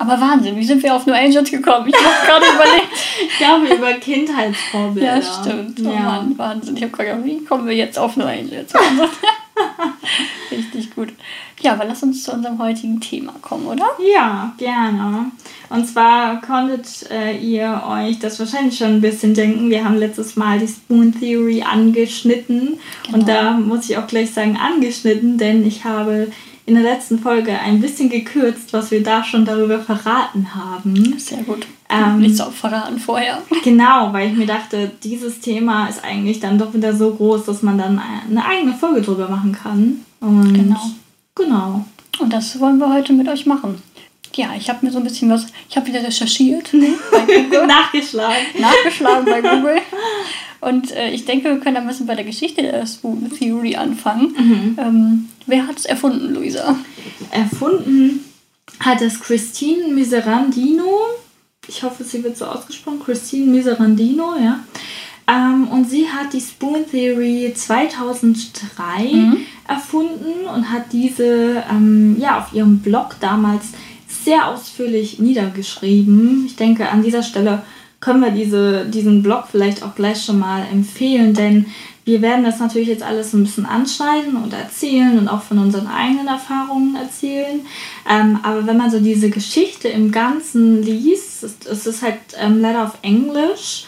[0.00, 1.88] Aber Wahnsinn, wie sind wir auf New Angels gekommen?
[1.88, 2.92] Ich habe gerade überlegt.
[3.20, 5.16] ich glaube, über Kindheitsvorbilder.
[5.16, 5.80] Ja, stimmt.
[5.84, 6.00] Oh ja.
[6.00, 6.76] Mann, Wahnsinn.
[6.76, 8.72] Ich habe gerade gedacht, wie kommen wir jetzt auf New Angels?
[10.50, 11.08] Richtig gut.
[11.60, 13.86] Ja, aber lass uns zu unserem heutigen Thema kommen, oder?
[14.14, 15.30] Ja, gerne.
[15.70, 19.70] Und zwar konntet äh, ihr euch das wahrscheinlich schon ein bisschen denken.
[19.70, 22.78] Wir haben letztes Mal die Spoon Theory angeschnitten.
[23.04, 23.18] Genau.
[23.18, 26.30] Und da muss ich auch gleich sagen, angeschnitten, denn ich habe
[26.68, 31.18] in der letzten Folge ein bisschen gekürzt, was wir da schon darüber verraten haben.
[31.18, 31.66] Sehr gut.
[31.88, 33.42] Ähm, Nichts auch verraten vorher.
[33.64, 37.62] Genau, weil ich mir dachte, dieses Thema ist eigentlich dann doch wieder so groß, dass
[37.62, 40.04] man dann eine eigene Folge drüber machen kann.
[40.20, 40.90] Und genau.
[41.34, 41.84] Genau.
[42.18, 43.82] Und das wollen wir heute mit euch machen.
[44.34, 46.70] Ja, ich habe mir so ein bisschen was, ich habe wieder recherchiert.
[47.66, 48.60] Nachgeschlagen.
[48.60, 49.78] Nachgeschlagen bei Google.
[50.60, 54.34] Und äh, ich denke, wir können ein bisschen bei der Geschichte der Spoon Theory anfangen.
[54.36, 54.78] Mhm.
[54.78, 56.76] Ähm, wer hat es erfunden, Luisa?
[57.30, 58.24] Erfunden
[58.80, 60.98] hat es Christine Miserandino.
[61.68, 63.00] Ich hoffe, sie wird so ausgesprochen.
[63.04, 64.60] Christine Miserandino, ja.
[65.28, 69.36] Ähm, und sie hat die Spoon Theory 2003 mhm.
[69.66, 73.66] erfunden und hat diese ähm, ja, auf ihrem Blog damals
[74.08, 76.44] sehr ausführlich niedergeschrieben.
[76.46, 77.62] Ich denke, an dieser Stelle
[78.00, 81.66] können wir diese, diesen Blog vielleicht auch gleich schon mal empfehlen, denn
[82.04, 85.88] wir werden das natürlich jetzt alles ein bisschen anschneiden und erzählen und auch von unseren
[85.88, 87.60] eigenen Erfahrungen erzählen.
[88.08, 92.60] Ähm, aber wenn man so diese Geschichte im Ganzen liest, es, es ist halt ähm,
[92.60, 93.84] leider auf Englisch,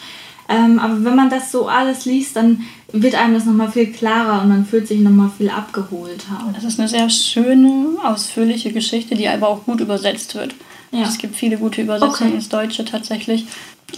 [0.49, 4.43] ähm, aber wenn man das so alles liest, dann wird einem das nochmal viel klarer
[4.43, 6.51] und man fühlt sich nochmal viel abgeholter.
[6.53, 10.53] Das ist eine sehr schöne, ausführliche Geschichte, die aber auch gut übersetzt wird.
[10.91, 11.03] Ja.
[11.03, 12.35] Es gibt viele gute Übersetzungen okay.
[12.35, 13.45] ins Deutsche tatsächlich.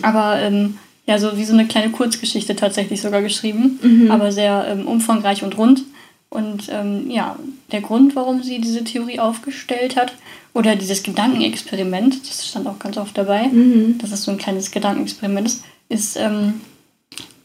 [0.01, 4.12] Aber ähm, ja, so wie so eine kleine Kurzgeschichte tatsächlich sogar geschrieben, mhm.
[4.12, 5.84] aber sehr ähm, umfangreich und rund.
[6.29, 7.36] Und ähm, ja,
[7.71, 10.13] der Grund, warum sie diese Theorie aufgestellt hat,
[10.53, 13.97] oder dieses Gedankenexperiment, das stand auch ganz oft dabei, mhm.
[13.97, 16.62] dass es so ein kleines Gedankenexperiment ist, ist ähm,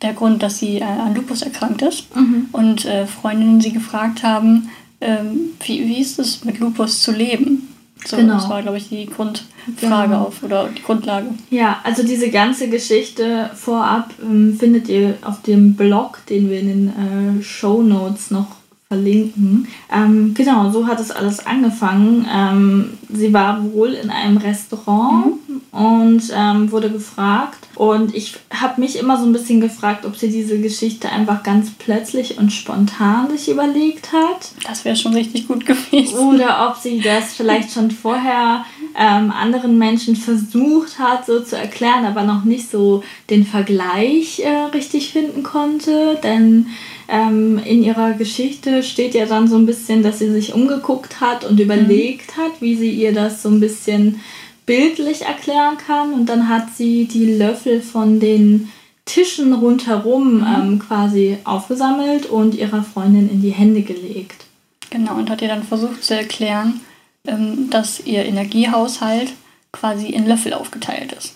[0.03, 2.49] der Grund, dass sie äh, an Lupus erkrankt ist mhm.
[2.53, 7.68] und äh, Freundinnen sie gefragt haben, ähm, wie, wie ist es mit Lupus zu leben?
[8.05, 8.35] So, genau.
[8.35, 10.25] Das war, glaube ich, die Grundfrage genau.
[10.25, 11.27] auf oder die Grundlage.
[11.51, 16.69] Ja, also diese ganze Geschichte vorab ähm, findet ihr auf dem Blog, den wir in
[16.69, 18.58] den äh, Show Notes noch
[18.89, 19.69] verlinken.
[19.93, 22.27] Ähm, genau, so hat es alles angefangen.
[22.33, 25.61] Ähm, sie war wohl in einem Restaurant mhm.
[25.73, 27.59] und ähm, wurde gefragt.
[27.75, 31.71] Und ich habe mich immer so ein bisschen gefragt, ob sie diese Geschichte einfach ganz
[31.79, 34.53] plötzlich und spontan sich überlegt hat.
[34.67, 36.19] Das wäre schon richtig gut gewesen.
[36.19, 38.65] Oder ob sie das vielleicht schon vorher
[38.99, 44.49] ähm, anderen Menschen versucht hat, so zu erklären, aber noch nicht so den Vergleich äh,
[44.73, 46.19] richtig finden konnte.
[46.23, 46.69] Denn
[47.09, 51.45] ähm, in ihrer Geschichte steht ja dann so ein bisschen, dass sie sich umgeguckt hat
[51.45, 52.43] und überlegt mhm.
[52.43, 54.21] hat, wie sie ihr das so ein bisschen
[54.67, 56.13] bildlich erklären kann.
[56.13, 58.69] Und dann hat sie die Löffel von den
[59.07, 60.47] Tischen rundherum mhm.
[60.47, 64.45] ähm, quasi aufgesammelt und ihrer Freundin in die Hände gelegt.
[64.91, 66.81] Genau, und hat ihr dann versucht zu erklären,
[67.27, 69.33] ähm, dass ihr Energiehaushalt
[69.73, 71.35] quasi in Löffel aufgeteilt ist.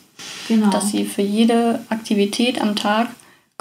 [0.49, 0.69] Genau.
[0.69, 3.09] Dass sie für jede Aktivität am Tag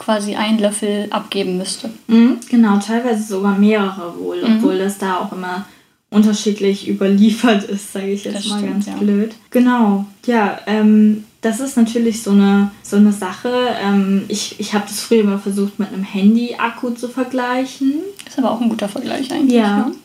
[0.02, 1.92] quasi einen Löffel abgeben müsste.
[2.08, 4.58] Mhm, genau, teilweise sogar mehrere wohl, mhm.
[4.58, 5.66] obwohl das da auch immer
[6.10, 8.96] unterschiedlich überliefert ist, sage ich jetzt das mal stimmt, ganz ja.
[8.96, 9.34] blöd.
[9.52, 13.52] Genau, ja, ähm, das ist natürlich so eine, so eine Sache.
[13.82, 17.94] Ähm, ich ich habe das früher mal versucht mit einem Handy-Akku zu vergleichen.
[18.28, 19.54] Ist aber auch ein guter Vergleich eigentlich.
[19.54, 19.78] Ja.
[19.78, 19.96] Ne?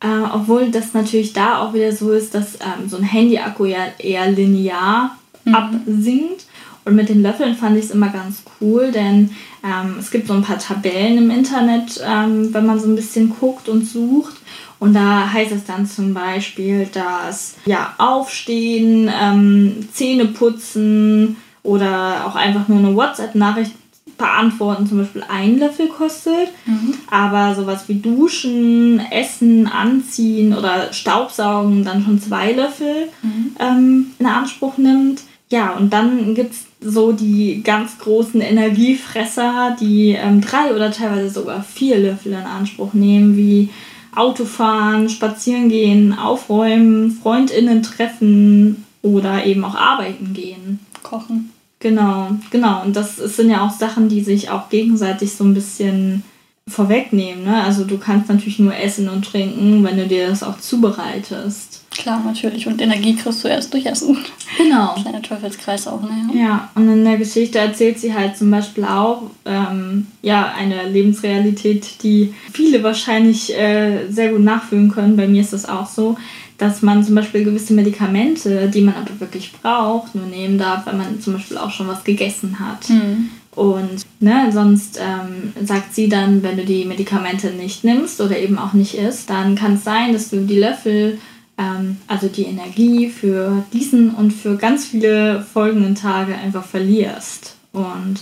[0.00, 3.86] Äh, obwohl das natürlich da auch wieder so ist, dass ähm, so ein Handy-Akku ja
[3.98, 5.54] eher linear mhm.
[5.54, 6.46] absinkt.
[6.84, 9.30] Und mit den Löffeln fand ich es immer ganz cool, denn
[9.62, 13.34] ähm, es gibt so ein paar Tabellen im Internet, ähm, wenn man so ein bisschen
[13.38, 14.36] guckt und sucht.
[14.78, 22.36] Und da heißt es dann zum Beispiel, dass ja, Aufstehen, ähm, Zähne putzen oder auch
[22.36, 23.72] einfach nur eine WhatsApp-Nachricht
[24.18, 26.48] beantworten zum Beispiel ein Löffel kostet.
[26.66, 26.94] Mhm.
[27.10, 33.56] Aber sowas wie Duschen, Essen, Anziehen oder Staubsaugen dann schon zwei Löffel mhm.
[33.58, 35.22] ähm, in Anspruch nimmt.
[35.50, 41.30] Ja, und dann gibt es so die ganz großen Energiefresser, die ähm, drei oder teilweise
[41.30, 43.70] sogar vier Löffel in Anspruch nehmen, wie
[44.14, 50.80] Autofahren, spazieren gehen, aufräumen, Freundinnen treffen oder eben auch arbeiten gehen.
[51.02, 51.50] Kochen.
[51.80, 52.82] Genau, genau.
[52.82, 56.24] Und das sind ja auch Sachen, die sich auch gegenseitig so ein bisschen
[56.68, 57.44] vorwegnehmen.
[57.44, 57.62] Ne?
[57.62, 61.84] Also du kannst natürlich nur essen und trinken, wenn du dir das auch zubereitest.
[61.90, 62.66] Klar, natürlich.
[62.66, 64.16] Und Energie kriegst du erst durch Essen.
[64.56, 64.94] Genau.
[64.94, 66.30] Kleiner Teufelskreis auch, ne?
[66.32, 72.02] Ja, und in der Geschichte erzählt sie halt zum Beispiel auch, ähm, ja, eine Lebensrealität,
[72.02, 75.16] die viele wahrscheinlich äh, sehr gut nachfühlen können.
[75.16, 76.16] Bei mir ist das auch so,
[76.56, 80.98] dass man zum Beispiel gewisse Medikamente, die man aber wirklich braucht, nur nehmen darf, wenn
[80.98, 82.88] man zum Beispiel auch schon was gegessen hat.
[82.90, 83.30] Mhm.
[83.58, 88.56] Und ne, sonst ähm, sagt sie dann, wenn du die Medikamente nicht nimmst oder eben
[88.56, 91.18] auch nicht isst, dann kann es sein, dass du die Löffel,
[91.58, 97.56] ähm, also die Energie für diesen und für ganz viele folgenden Tage einfach verlierst.
[97.72, 98.20] Und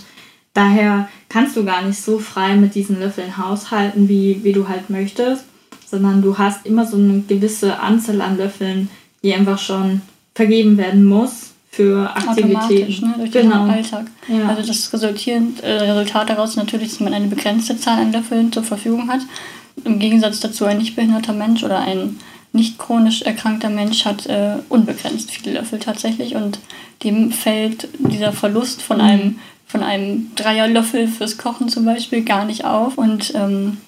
[0.55, 4.88] daher kannst du gar nicht so frei mit diesen Löffeln haushalten, wie, wie du halt
[4.88, 5.44] möchtest,
[5.85, 8.88] sondern du hast immer so eine gewisse Anzahl an Löffeln,
[9.22, 10.01] die einfach schon
[10.35, 13.09] vergeben werden muss für Aktivitäten.
[13.09, 13.67] Ne, durch genau.
[13.67, 14.07] den Alltag.
[14.29, 14.49] Ja.
[14.49, 18.51] Also das resultierend, äh, Resultat daraus ist natürlich, dass man eine begrenzte Zahl an Löffeln
[18.51, 19.21] zur Verfügung hat.
[19.85, 22.19] Im Gegensatz dazu ein nicht behinderter Mensch oder ein
[22.53, 26.59] nicht chronisch erkrankter Mensch hat äh, unbegrenzt viele Löffel tatsächlich und
[27.03, 29.05] dem fällt dieser Verlust von mhm.
[29.05, 32.97] einem von einem Dreierlöffel fürs Kochen zum Beispiel gar nicht auf.
[32.97, 33.79] Und ähm,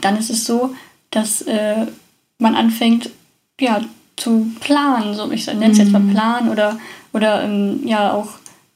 [0.00, 0.74] dann ist es so,
[1.10, 1.86] dass äh,
[2.38, 3.10] man anfängt,
[3.60, 3.82] ja,
[4.16, 6.12] zu planen, so ich nenne es jetzt mal mhm.
[6.12, 6.78] planen oder
[7.12, 8.28] oder ähm, ja auch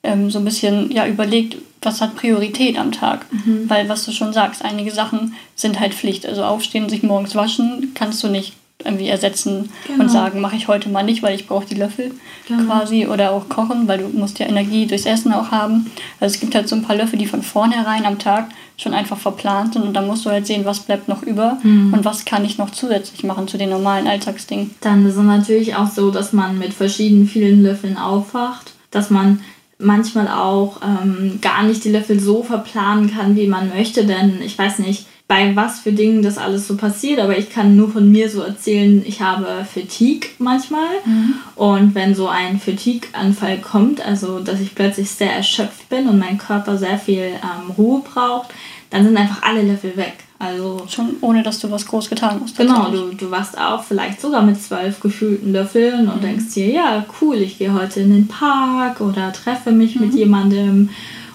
[0.03, 3.27] ähm, so ein bisschen ja überlegt, was hat Priorität am Tag.
[3.33, 3.69] Mhm.
[3.69, 6.27] Weil, was du schon sagst, einige Sachen sind halt Pflicht.
[6.27, 10.05] Also aufstehen, sich morgens waschen, kannst du nicht irgendwie ersetzen genau.
[10.05, 12.13] und sagen, mache ich heute mal nicht, weil ich brauche die Löffel
[12.49, 12.65] genau.
[12.65, 13.07] quasi.
[13.07, 15.91] Oder auch kochen, weil du musst ja Energie durchs Essen auch haben.
[16.19, 18.49] Also es gibt halt so ein paar Löffel, die von vornherein am Tag
[18.81, 21.93] schon einfach verplant sind und dann musst du halt sehen, was bleibt noch über mhm.
[21.93, 24.71] und was kann ich noch zusätzlich machen zu den normalen Alltagsdingen.
[24.81, 29.41] Dann ist es natürlich auch so, dass man mit verschiedenen vielen Löffeln aufwacht, dass man
[29.79, 34.59] manchmal auch ähm, gar nicht die Löffel so verplanen kann, wie man möchte, denn ich
[34.59, 38.11] weiß nicht, bei was für Dingen das alles so passiert, aber ich kann nur von
[38.11, 41.35] mir so erzählen, ich habe Fatigue manchmal mhm.
[41.55, 46.37] und wenn so ein Fatigue-Anfall kommt, also dass ich plötzlich sehr erschöpft bin und mein
[46.37, 48.51] Körper sehr viel ähm, Ruhe braucht,
[48.91, 50.15] dann sind einfach alle Löffel weg.
[50.41, 52.57] Also schon ohne, dass du was groß getan hast.
[52.57, 56.23] Genau, du, du wachst auf, vielleicht sogar mit zwölf gefühlten Löffeln und mhm.
[56.23, 60.07] denkst dir, ja cool, ich gehe heute in den Park oder treffe mich mhm.
[60.07, 60.89] mit jemandem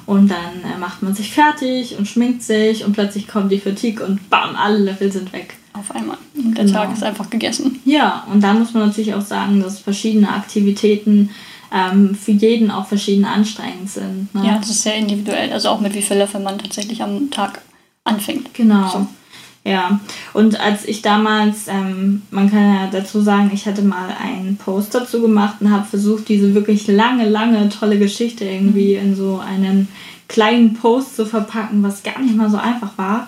[0.05, 4.05] und dann äh, macht man sich fertig und schminkt sich und plötzlich kommt die Fatigue
[4.05, 5.57] und bam, alle Löffel sind weg.
[5.73, 6.17] Auf einmal.
[6.35, 6.79] Und der genau.
[6.79, 7.81] Tag ist einfach gegessen.
[7.83, 11.31] Ja, und dann muss man natürlich auch sagen, dass verschiedene Aktivitäten
[11.73, 14.33] ähm, für jeden auch verschieden anstrengend sind.
[14.33, 14.45] Ne?
[14.45, 15.51] Ja, das ist sehr individuell.
[15.51, 17.61] Also auch mit wie viel Löffel man tatsächlich am Tag
[18.05, 18.53] anfängt.
[18.53, 18.89] Genau.
[18.89, 19.07] So.
[19.67, 19.99] Ja,
[20.33, 24.93] und als ich damals, ähm, man kann ja dazu sagen, ich hatte mal einen Post
[24.93, 29.03] dazu gemacht und habe versucht, diese wirklich lange, lange, tolle Geschichte irgendwie mhm.
[29.03, 29.87] in so einen
[30.27, 33.27] kleinen Post zu verpacken, was gar nicht mal so einfach war.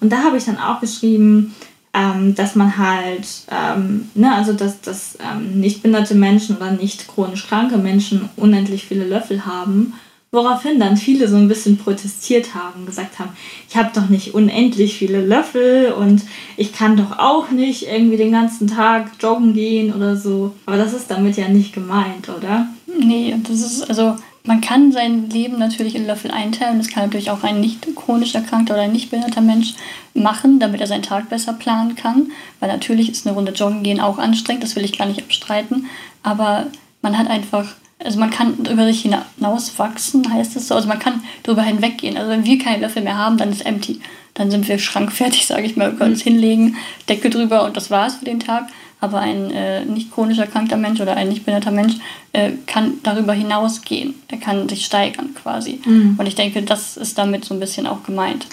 [0.00, 1.54] Und da habe ich dann auch geschrieben,
[1.94, 7.06] ähm, dass man halt, ähm, ne, also dass, dass ähm, nicht behinderte Menschen oder nicht
[7.06, 9.94] chronisch kranke Menschen unendlich viele Löffel haben
[10.30, 13.30] Woraufhin dann viele so ein bisschen protestiert haben, gesagt haben,
[13.68, 16.22] ich habe doch nicht unendlich viele Löffel und
[16.56, 20.54] ich kann doch auch nicht irgendwie den ganzen Tag joggen gehen oder so.
[20.66, 22.66] Aber das ist damit ja nicht gemeint, oder?
[22.86, 24.16] Nee, das ist also
[24.48, 26.78] man kann sein Leben natürlich in Löffel einteilen.
[26.78, 29.74] Das kann natürlich auch ein nicht chronisch erkrankter oder ein nicht behinderter Mensch
[30.14, 32.32] machen, damit er seinen Tag besser planen kann.
[32.58, 35.86] Weil natürlich ist eine Runde Joggen gehen auch anstrengend, das will ich gar nicht abstreiten.
[36.22, 36.68] Aber
[37.02, 37.66] man hat einfach,
[38.02, 40.74] also man kann über sich hinauswachsen, heißt es so.
[40.74, 42.16] Also man kann darüber hinweggehen.
[42.16, 44.00] Also wenn wir keine Löffel mehr haben, dann ist empty.
[44.34, 45.92] Dann sind wir schrankfertig, sage ich mal.
[45.92, 46.30] Wir können uns mhm.
[46.30, 46.76] hinlegen,
[47.08, 48.68] Decke drüber und das war's für den Tag
[49.00, 51.94] aber ein äh, nicht chronisch erkrankter Mensch oder ein nicht behinderter Mensch
[52.32, 54.14] äh, kann darüber hinausgehen.
[54.28, 55.80] Er kann sich steigern quasi.
[55.84, 56.16] Mhm.
[56.18, 58.46] Und ich denke, das ist damit so ein bisschen auch gemeint.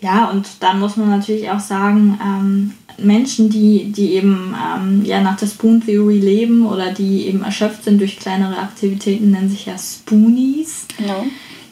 [0.00, 5.20] Ja, und dann muss man natürlich auch sagen, ähm, Menschen, die, die eben ähm, ja,
[5.20, 9.66] nach der Spoon Theory leben oder die eben erschöpft sind durch kleinere Aktivitäten, nennen sich
[9.66, 10.86] ja Spoonies.
[10.98, 11.24] Genau.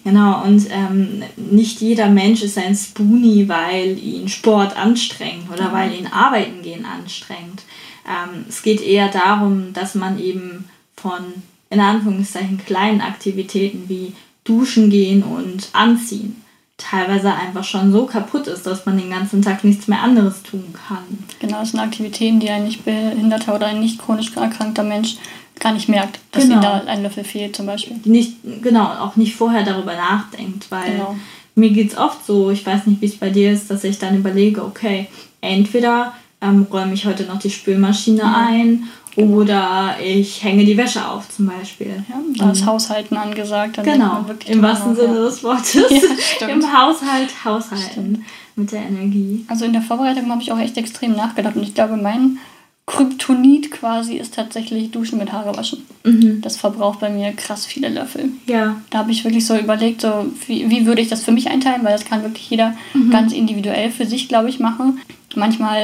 [0.03, 5.73] Genau, und ähm, nicht jeder Mensch ist ein Spoonie, weil ihn Sport anstrengt oder mhm.
[5.73, 7.63] weil ihn Arbeiten gehen anstrengt.
[8.09, 10.65] Ähm, es geht eher darum, dass man eben
[10.97, 11.21] von
[11.69, 16.40] in Anführungszeichen kleinen Aktivitäten wie Duschen gehen und Anziehen
[16.81, 20.75] teilweise einfach schon so kaputt ist, dass man den ganzen Tag nichts mehr anderes tun
[20.89, 21.05] kann.
[21.39, 25.17] Genau, das sind Aktivitäten, die ein nicht behinderter oder ein nicht chronisch erkrankter Mensch
[25.59, 26.57] gar nicht merkt, dass genau.
[26.57, 27.97] ihm da ein Löffel fehlt zum Beispiel.
[28.05, 31.17] Nicht, genau, auch nicht vorher darüber nachdenkt, weil genau.
[31.55, 33.99] mir geht es oft so, ich weiß nicht, wie es bei dir ist, dass ich
[33.99, 35.09] dann überlege, okay,
[35.43, 38.35] entweder ähm, räume ich heute noch die Spülmaschine mhm.
[38.35, 38.83] ein
[39.17, 42.05] oder ich hänge die Wäsche auf zum Beispiel.
[42.09, 43.83] Ja, da ist Haushalten angesagt.
[43.83, 45.25] Genau, im wahrsten Sinne ja.
[45.25, 45.75] des Wortes.
[46.41, 48.21] Ja, Im Haushalt haushalten stimmt.
[48.57, 49.45] mit der Energie.
[49.49, 52.39] Also in der Vorbereitung habe ich auch echt extrem nachgedacht und ich glaube, mein
[52.87, 55.87] Kryptonit quasi ist tatsächlich Duschen mit Haare waschen.
[56.05, 56.41] Mhm.
[56.41, 58.31] Das verbraucht bei mir krass viele Löffel.
[58.47, 58.81] Ja.
[58.91, 61.85] Da habe ich wirklich so überlegt, so wie, wie würde ich das für mich einteilen,
[61.85, 63.11] weil das kann wirklich jeder mhm.
[63.11, 65.01] ganz individuell für sich, glaube ich, machen.
[65.37, 65.83] Manchmal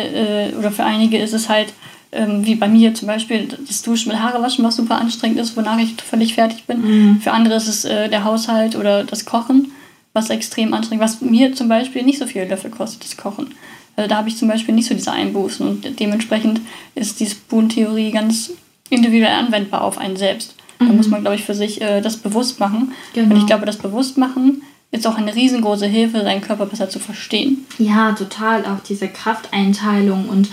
[0.53, 1.73] äh, oder für einige ist es halt
[2.12, 5.57] ähm, wie bei mir zum Beispiel das Duschen mit Haare waschen, was super anstrengend ist,
[5.57, 6.81] wonach ich völlig fertig bin.
[6.83, 7.21] Mhm.
[7.21, 9.73] Für andere ist es äh, der Haushalt oder das Kochen,
[10.12, 13.55] was extrem anstrengend, was mir zum Beispiel nicht so viele Löffel kostet, das Kochen.
[13.97, 16.61] Also da habe ich zum Beispiel nicht so diese Einbußen und dementsprechend
[16.95, 18.53] ist die Spoon-Theorie ganz
[18.90, 20.55] individuell anwendbar auf einen selbst.
[20.79, 20.87] Mhm.
[20.87, 22.92] Da muss man, glaube ich, für sich äh, das bewusst machen.
[23.14, 23.35] Genau.
[23.35, 27.66] Und ich glaube, das Bewusstmachen ist auch eine riesengroße Hilfe, seinen Körper besser zu verstehen.
[27.79, 28.64] Ja, total.
[28.64, 30.29] Auch diese Krafteinteilung.
[30.29, 30.49] Und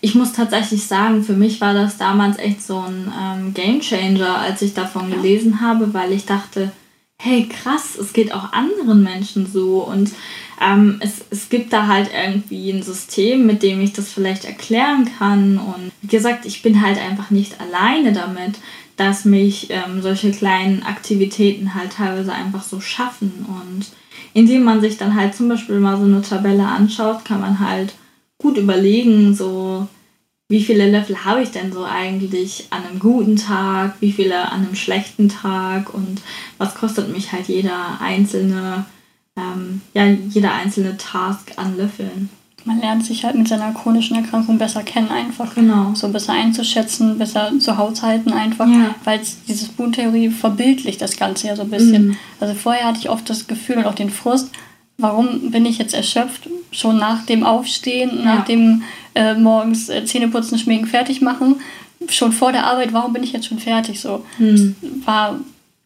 [0.00, 4.38] ich muss tatsächlich sagen, für mich war das damals echt so ein ähm, Game Changer,
[4.38, 5.16] als ich davon ja.
[5.16, 6.72] gelesen habe, weil ich dachte,
[7.20, 9.82] hey krass, es geht auch anderen Menschen so.
[9.82, 10.12] Und
[10.60, 15.10] ähm, es, es gibt da halt irgendwie ein System, mit dem ich das vielleicht erklären
[15.18, 15.58] kann.
[15.58, 18.54] Und wie gesagt, ich bin halt einfach nicht alleine damit
[18.98, 23.46] dass mich ähm, solche kleinen Aktivitäten halt teilweise einfach so schaffen.
[23.48, 23.86] Und
[24.34, 27.94] indem man sich dann halt zum Beispiel mal so eine Tabelle anschaut, kann man halt
[28.38, 29.86] gut überlegen, so
[30.48, 34.64] wie viele Löffel habe ich denn so eigentlich an einem guten Tag, wie viele an
[34.64, 36.22] einem schlechten Tag und
[36.56, 38.86] was kostet mich halt jeder einzelne,
[39.36, 42.30] ähm, ja, jeder einzelne Task an Löffeln
[42.68, 45.54] man lernt sich halt mit seiner chronischen Erkrankung besser kennen, einfach.
[45.54, 45.94] Genau.
[45.94, 48.68] So besser einzuschätzen, besser zu haushalten, einfach.
[48.68, 48.94] Ja.
[49.04, 52.08] Weil diese Spoon-Theorie verbildlicht das Ganze ja so ein bisschen.
[52.08, 52.16] Mhm.
[52.40, 54.50] Also vorher hatte ich oft das Gefühl und auch den Frust,
[54.98, 56.48] warum bin ich jetzt erschöpft?
[56.70, 58.36] Schon nach dem Aufstehen, ja.
[58.36, 58.82] nach dem
[59.14, 61.56] äh, morgens äh, Zähneputzen, Schminken, fertig machen.
[62.08, 64.00] Schon vor der Arbeit, warum bin ich jetzt schon fertig?
[64.00, 64.76] So mhm.
[65.04, 65.40] war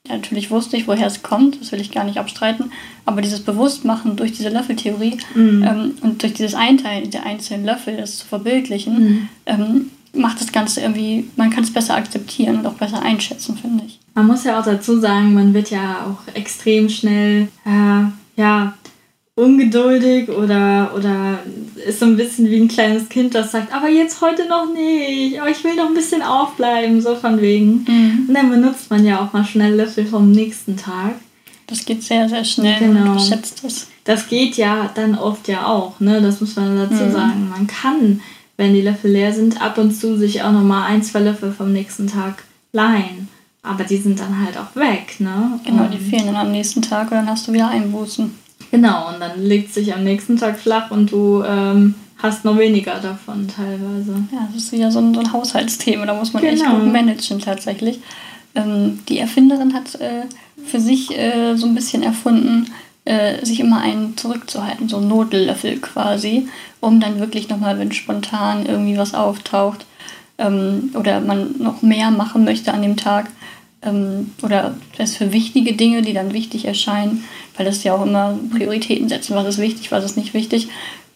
[0.08, 2.72] ja, natürlich wusste ich, woher es kommt, das will ich gar nicht abstreiten,
[3.04, 5.62] aber dieses Bewusstmachen durch diese Löffeltheorie mhm.
[5.62, 9.28] ähm, und durch dieses Einteilen der einzelnen Löffel, das zu verbildlichen, mhm.
[9.46, 13.84] ähm, macht das Ganze irgendwie, man kann es besser akzeptieren und auch besser einschätzen, finde
[13.86, 14.00] ich.
[14.14, 18.74] Man muss ja auch dazu sagen, man wird ja auch extrem schnell, äh, ja,
[19.42, 21.40] ungeduldig oder, oder
[21.86, 25.40] ist so ein bisschen wie ein kleines Kind, das sagt, aber jetzt heute noch nicht,
[25.40, 27.84] aber ich will noch ein bisschen aufbleiben, so von wegen.
[27.88, 28.24] Mhm.
[28.28, 31.14] Und dann benutzt man ja auch mal schnell Löffel vom nächsten Tag.
[31.66, 33.12] Das geht sehr, sehr schnell genau.
[33.12, 33.88] und schätzt das.
[34.04, 36.20] Das geht ja dann oft ja auch, ne?
[36.20, 37.12] Das muss man dazu mhm.
[37.12, 37.48] sagen.
[37.48, 38.20] Man kann,
[38.56, 41.72] wenn die Löffel leer sind, ab und zu sich auch nochmal ein, zwei Löffel vom
[41.72, 42.42] nächsten Tag
[42.72, 43.28] leihen.
[43.62, 45.60] Aber die sind dann halt auch weg, ne?
[45.64, 48.41] Genau, und die fehlen dann am nächsten Tag und dann hast du wieder Einbußen.
[48.72, 52.58] Genau, und dann legt es sich am nächsten Tag flach und du ähm, hast noch
[52.58, 54.14] weniger davon teilweise.
[54.32, 56.54] Ja, das ist wieder so ein, so ein Haushaltsthema, da muss man genau.
[56.54, 58.00] echt gut managen tatsächlich.
[58.54, 60.22] Ähm, die Erfinderin hat äh,
[60.64, 62.72] für sich äh, so ein bisschen erfunden,
[63.04, 66.48] äh, sich immer einen zurückzuhalten, so einen Notellöffel quasi,
[66.80, 69.84] um dann wirklich nochmal, wenn spontan irgendwie was auftaucht
[70.38, 73.28] ähm, oder man noch mehr machen möchte an dem Tag,
[73.82, 77.24] ähm, oder es für wichtige Dinge, die dann wichtig erscheinen,
[77.56, 80.68] weil das ja auch immer Prioritäten setzen, was ist wichtig, was ist nicht wichtig,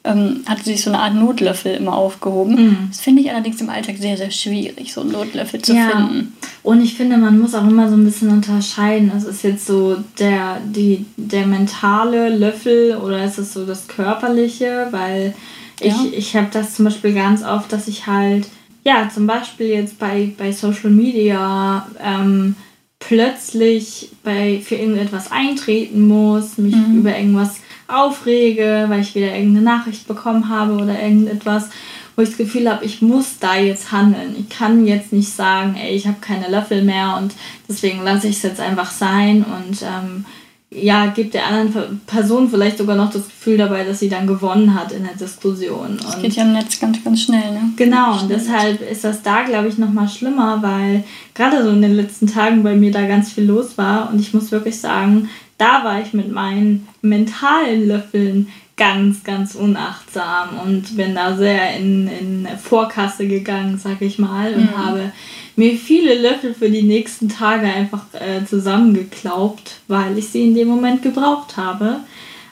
[0.06, 2.54] ähm, hat sich so eine Art Notlöffel immer aufgehoben.
[2.54, 2.76] Mhm.
[2.90, 5.90] Das finde ich allerdings im Alltag sehr, sehr schwierig, so einen Notlöffel zu ja.
[5.90, 6.36] finden.
[6.62, 9.10] Und ich finde, man muss auch immer so ein bisschen unterscheiden.
[9.16, 14.88] Es ist jetzt so der, die, der mentale Löffel oder ist es so das körperliche,
[14.90, 15.34] weil
[15.80, 15.88] ja.
[15.88, 18.48] ich, ich habe das zum Beispiel ganz oft, dass ich halt,
[18.87, 22.55] ja, zum Beispiel jetzt bei, bei Social Media ähm,
[23.01, 27.01] plötzlich bei, für irgendetwas eintreten muss, mich mhm.
[27.01, 27.57] über irgendwas
[27.89, 31.68] aufrege, weil ich wieder irgendeine Nachricht bekommen habe oder irgendetwas,
[32.14, 34.37] wo ich das Gefühl habe, ich muss da jetzt handeln.
[34.39, 37.34] Ich kann jetzt nicht sagen, ey, ich habe keine Löffel mehr und
[37.68, 40.24] deswegen lasse ich es jetzt einfach sein und ähm,
[40.70, 44.74] ja, gibt der anderen Person vielleicht sogar noch das Gefühl dabei, dass sie dann gewonnen
[44.74, 45.98] hat in der Diskussion.
[46.02, 47.70] Das geht ja im Netz ganz, ganz schnell, ne?
[47.76, 51.04] Genau, und deshalb ist das da, glaube ich, nochmal schlimmer, weil
[51.34, 54.34] gerade so in den letzten Tagen bei mir da ganz viel los war und ich
[54.34, 61.14] muss wirklich sagen, da war ich mit meinen mentalen Löffeln ganz, ganz unachtsam und bin
[61.14, 64.76] da sehr in, in Vorkasse gegangen, sag ich mal, und mhm.
[64.76, 65.12] habe
[65.57, 70.68] mir viele Löffel für die nächsten Tage einfach äh, zusammengeklaubt, weil ich sie in dem
[70.68, 72.00] Moment gebraucht habe.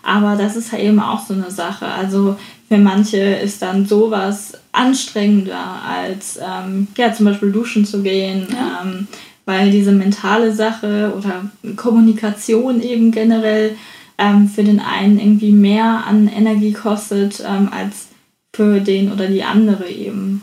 [0.03, 1.87] Aber das ist ja eben auch so eine Sache.
[1.87, 2.37] Also
[2.69, 8.49] für manche ist dann sowas anstrengender, als ähm, ja, zum Beispiel duschen zu gehen.
[8.51, 8.83] Ja.
[8.83, 9.07] Ähm,
[9.47, 13.77] weil diese mentale Sache oder Kommunikation eben generell
[14.17, 18.09] ähm, für den einen irgendwie mehr an Energie kostet ähm, als
[18.55, 20.43] für den oder die andere eben.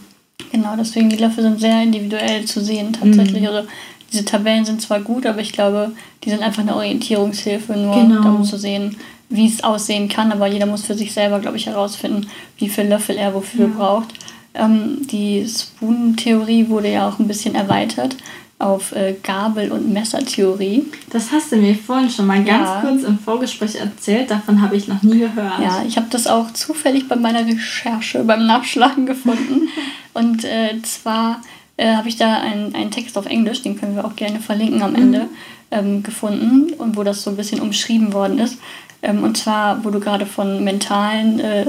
[0.51, 3.41] Genau, deswegen die Löffel sind sehr individuell zu sehen tatsächlich.
[3.41, 3.47] Mhm.
[3.47, 3.67] Also
[4.11, 5.91] diese Tabellen sind zwar gut, aber ich glaube,
[6.23, 8.35] die sind einfach eine Orientierungshilfe, nur genau.
[8.35, 8.97] um zu sehen,
[9.29, 10.31] wie es aussehen kann.
[10.31, 12.27] Aber jeder muss für sich selber, glaube ich, herausfinden,
[12.57, 13.73] wie viel Löffel er wofür ja.
[13.75, 14.13] braucht.
[14.53, 18.17] Ähm, die Spoon-Theorie wurde ja auch ein bisschen erweitert
[18.61, 20.85] auf äh, Gabel- und Messertheorie.
[21.09, 22.81] Das hast du mir vorhin schon mal ganz ja.
[22.81, 24.29] kurz im Vorgespräch erzählt.
[24.29, 25.59] Davon habe ich noch nie gehört.
[25.59, 29.67] Ja, ich habe das auch zufällig bei meiner Recherche, beim Nachschlagen gefunden.
[30.13, 31.41] und äh, zwar
[31.77, 34.81] äh, habe ich da einen, einen Text auf Englisch, den können wir auch gerne verlinken
[34.83, 35.29] am Ende, mhm.
[35.71, 38.57] ähm, gefunden und wo das so ein bisschen umschrieben worden ist.
[39.01, 41.65] Ähm, und zwar, wo du gerade von mentalen äh,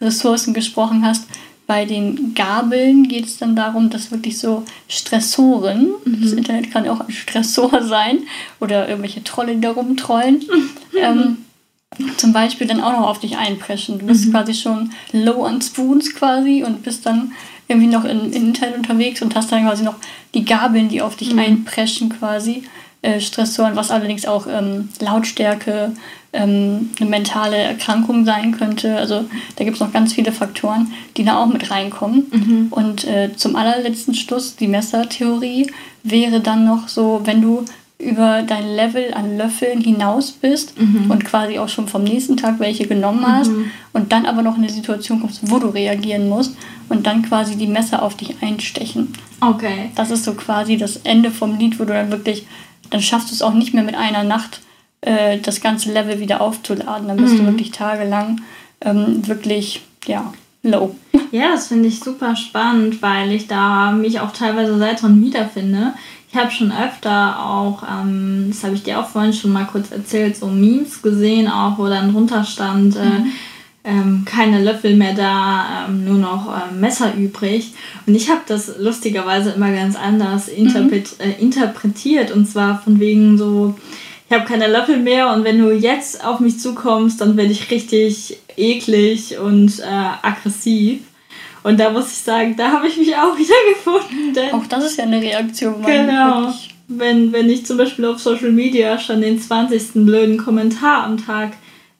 [0.00, 1.26] Ressourcen gesprochen hast
[1.66, 6.22] bei den Gabeln geht es dann darum, dass wirklich so Stressoren, mhm.
[6.22, 8.18] das Internet kann ja auch ein Stressor sein,
[8.60, 10.70] oder irgendwelche Trolle, die da rumtrollen, mhm.
[10.98, 11.36] ähm,
[12.16, 13.98] zum Beispiel dann auch noch auf dich einpreschen.
[13.98, 14.32] Du bist mhm.
[14.32, 17.32] quasi schon low on spoons quasi und bist dann
[17.68, 19.96] irgendwie noch im Internet unterwegs und hast dann quasi noch
[20.34, 21.38] die Gabeln, die auf dich mhm.
[21.38, 22.64] einpreschen quasi.
[23.00, 25.92] Äh, Stressoren, was allerdings auch ähm, Lautstärke,
[26.34, 28.96] ähm, eine mentale Erkrankung sein könnte.
[28.96, 29.24] Also
[29.56, 32.26] da gibt es noch ganz viele Faktoren, die da auch mit reinkommen.
[32.30, 32.66] Mhm.
[32.70, 35.70] Und äh, zum allerletzten Schluss, die Messertheorie,
[36.02, 37.64] wäre dann noch so, wenn du
[37.98, 41.10] über dein Level an Löffeln hinaus bist mhm.
[41.10, 43.70] und quasi auch schon vom nächsten Tag welche genommen hast mhm.
[43.92, 46.56] und dann aber noch in eine Situation kommst, wo du reagieren musst
[46.88, 49.14] und dann quasi die Messer auf dich einstechen.
[49.40, 49.90] Okay.
[49.94, 52.46] Das ist so quasi das Ende vom Lied, wo du dann wirklich,
[52.90, 54.60] dann schaffst du es auch nicht mehr mit einer Nacht
[55.04, 57.08] äh, das ganze Level wieder aufzuladen.
[57.08, 57.38] Dann bist mhm.
[57.38, 58.40] du wirklich tagelang
[58.80, 60.32] ähm, wirklich, ja,
[60.62, 60.94] low.
[61.30, 65.94] Ja, das finde ich super spannend, weil ich da mich auch teilweise sehr drin wiederfinde.
[66.30, 69.90] Ich habe schon öfter auch, ähm, das habe ich dir auch vorhin schon mal kurz
[69.90, 73.32] erzählt, so Memes gesehen, auch wo dann drunter stand, äh, mhm.
[73.84, 77.72] ähm, keine Löffel mehr da, ähm, nur noch äh, Messer übrig.
[78.06, 81.24] Und ich habe das lustigerweise immer ganz anders interpret mhm.
[81.24, 83.76] äh, interpretiert und zwar von wegen so,
[84.28, 87.70] ich habe keine Löffel mehr und wenn du jetzt auf mich zukommst, dann werde ich
[87.70, 89.84] richtig eklig und äh,
[90.22, 91.00] aggressiv.
[91.62, 94.54] Und da muss ich sagen, da habe ich mich auch wieder gefunden.
[94.54, 95.82] auch das ist ja eine Reaktion.
[95.82, 96.52] Genau.
[96.86, 100.04] Wenn, wenn ich zum Beispiel auf Social Media schon den 20.
[100.04, 101.52] blöden Kommentar am Tag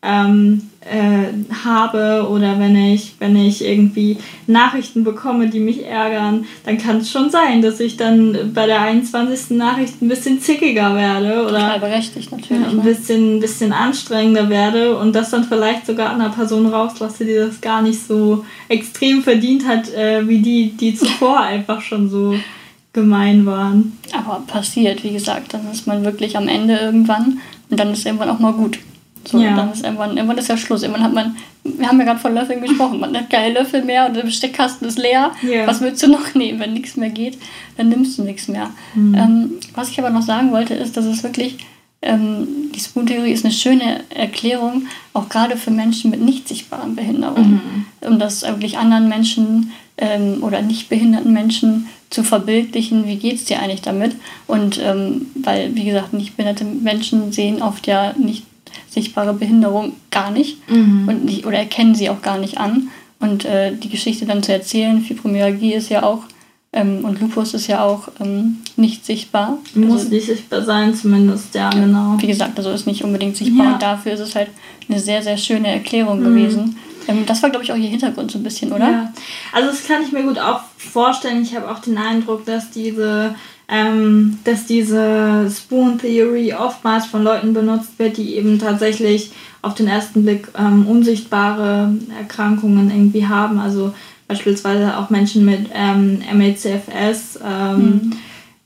[0.02, 6.78] ähm, äh, habe oder wenn ich, wenn ich irgendwie Nachrichten bekomme, die mich ärgern, dann
[6.78, 9.56] kann es schon sein, dass ich dann bei der 21.
[9.56, 15.30] Nachricht ein bisschen zickiger werde oder berechtigt natürlich, ein bisschen, bisschen anstrengender werde und das
[15.30, 19.92] dann vielleicht sogar an einer Person rauslasse, die das gar nicht so extrem verdient hat,
[19.94, 22.34] äh, wie die, die zuvor einfach schon so
[22.92, 23.98] gemein waren.
[24.12, 28.30] Aber passiert, wie gesagt, dann ist man wirklich am Ende irgendwann und dann ist irgendwann
[28.30, 28.78] auch mal gut.
[29.26, 29.56] So, ja.
[29.56, 30.82] dann ist irgendwann, irgendwann ist ja Schluss.
[30.82, 34.06] Irgendwann hat man, wir haben ja gerade von Löffeln gesprochen, man hat keine Löffel mehr
[34.06, 35.32] und der Besteckkasten ist leer.
[35.42, 35.66] Ja.
[35.66, 36.60] Was willst du noch nehmen?
[36.60, 37.38] Wenn nichts mehr geht,
[37.76, 38.70] dann nimmst du nichts mehr.
[38.94, 39.14] Mhm.
[39.14, 41.58] Ähm, was ich aber noch sagen wollte, ist, dass es wirklich
[42.04, 47.86] ähm, die Spoon-Theorie ist eine schöne Erklärung, auch gerade für Menschen mit nicht sichtbaren Behinderungen,
[48.00, 48.08] mhm.
[48.08, 53.44] um das wirklich anderen Menschen ähm, oder nicht behinderten Menschen zu verbildlichen, wie geht es
[53.44, 54.16] dir eigentlich damit?
[54.46, 58.44] Und ähm, weil, wie gesagt, nicht behinderte Menschen sehen oft ja nicht
[58.94, 61.08] sichtbare Behinderung gar nicht mhm.
[61.08, 62.88] und nicht, oder erkennen sie auch gar nicht an.
[63.20, 66.24] Und äh, die Geschichte dann zu erzählen, Fibromyalgie ist ja auch
[66.74, 69.58] ähm, und Lupus ist ja auch ähm, nicht sichtbar.
[69.74, 72.16] Muss also, nicht sichtbar sein, zumindest, ja, genau.
[72.18, 73.66] Wie gesagt, also ist nicht unbedingt sichtbar.
[73.66, 73.72] Ja.
[73.74, 74.48] Und dafür ist es halt
[74.88, 76.24] eine sehr, sehr schöne Erklärung mhm.
[76.24, 76.76] gewesen.
[77.06, 78.90] Ähm, das war, glaube ich, auch ihr Hintergrund so ein bisschen, oder?
[78.90, 79.12] Ja.
[79.52, 81.42] Also das kann ich mir gut auch vorstellen.
[81.42, 83.36] Ich habe auch den Eindruck, dass diese
[83.68, 89.30] ähm, dass diese Spoon Theory oftmals von Leuten benutzt wird, die eben tatsächlich
[89.62, 93.58] auf den ersten Blick ähm, unsichtbare Erkrankungen irgendwie haben.
[93.58, 93.94] Also
[94.28, 98.12] beispielsweise auch Menschen mit ähm, MACFS, ähm, mhm.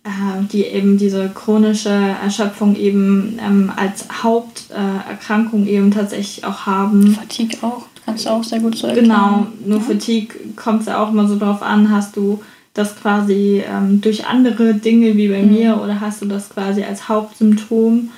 [0.03, 7.15] äh, die eben diese chronische Erschöpfung eben ähm, als Haupterkrankung äh, eben tatsächlich auch haben.
[7.15, 9.09] Fatigue auch, kannst du auch sehr gut so erklären.
[9.09, 9.85] Genau, nur ja.
[9.85, 12.41] Fatigue kommt es ja auch immer so drauf an, hast du
[12.79, 15.53] das quasi ähm, durch andere Dinge wie bei mhm.
[15.53, 18.11] mir oder hast du das quasi als Hauptsymptom?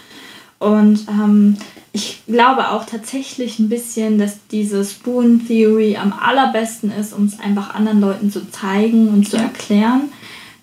[0.59, 1.57] Und ähm,
[1.93, 7.41] ich glaube auch tatsächlich ein bisschen, dass diese Spoon Theory am allerbesten ist, um es
[7.41, 10.03] einfach anderen Leuten zu zeigen und zu erklären.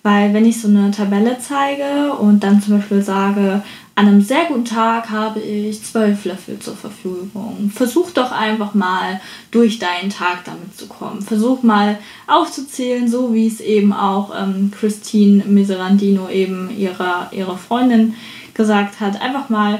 [0.03, 3.63] Weil wenn ich so eine Tabelle zeige und dann zum Beispiel sage,
[3.97, 7.71] an einem sehr guten Tag habe ich zwölf Löffel zur Verfügung.
[7.73, 9.19] Versuch doch einfach mal
[9.49, 11.23] durch deinen Tag damit zu kommen.
[11.23, 18.13] Versuch mal aufzuzählen, so wie es eben auch ähm, Christine Miserandino eben ihrer, ihrer Freundin
[18.53, 19.19] gesagt hat.
[19.19, 19.79] Einfach mal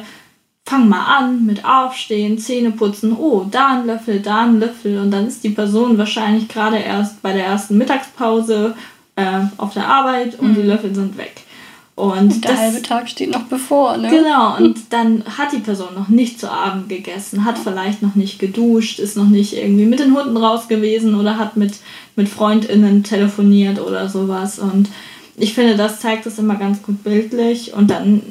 [0.68, 5.12] fang mal an mit Aufstehen, Zähne putzen, oh, da ein Löffel, da ein Löffel und
[5.12, 8.76] dann ist die Person wahrscheinlich gerade erst bei der ersten Mittagspause
[9.16, 10.56] äh, auf der Arbeit und mhm.
[10.56, 11.44] die Löffel sind weg.
[11.98, 14.08] Und der das, halbe Tag steht noch bevor, ne?
[14.10, 18.38] Genau, und dann hat die Person noch nicht zu Abend gegessen, hat vielleicht noch nicht
[18.38, 21.74] geduscht, ist noch nicht irgendwie mit den Hunden raus gewesen oder hat mit,
[22.16, 24.60] mit FreundInnen telefoniert oder sowas.
[24.60, 24.90] Und
[25.38, 27.74] ich finde, das zeigt es immer ganz gut bildlich.
[27.74, 28.22] Und dann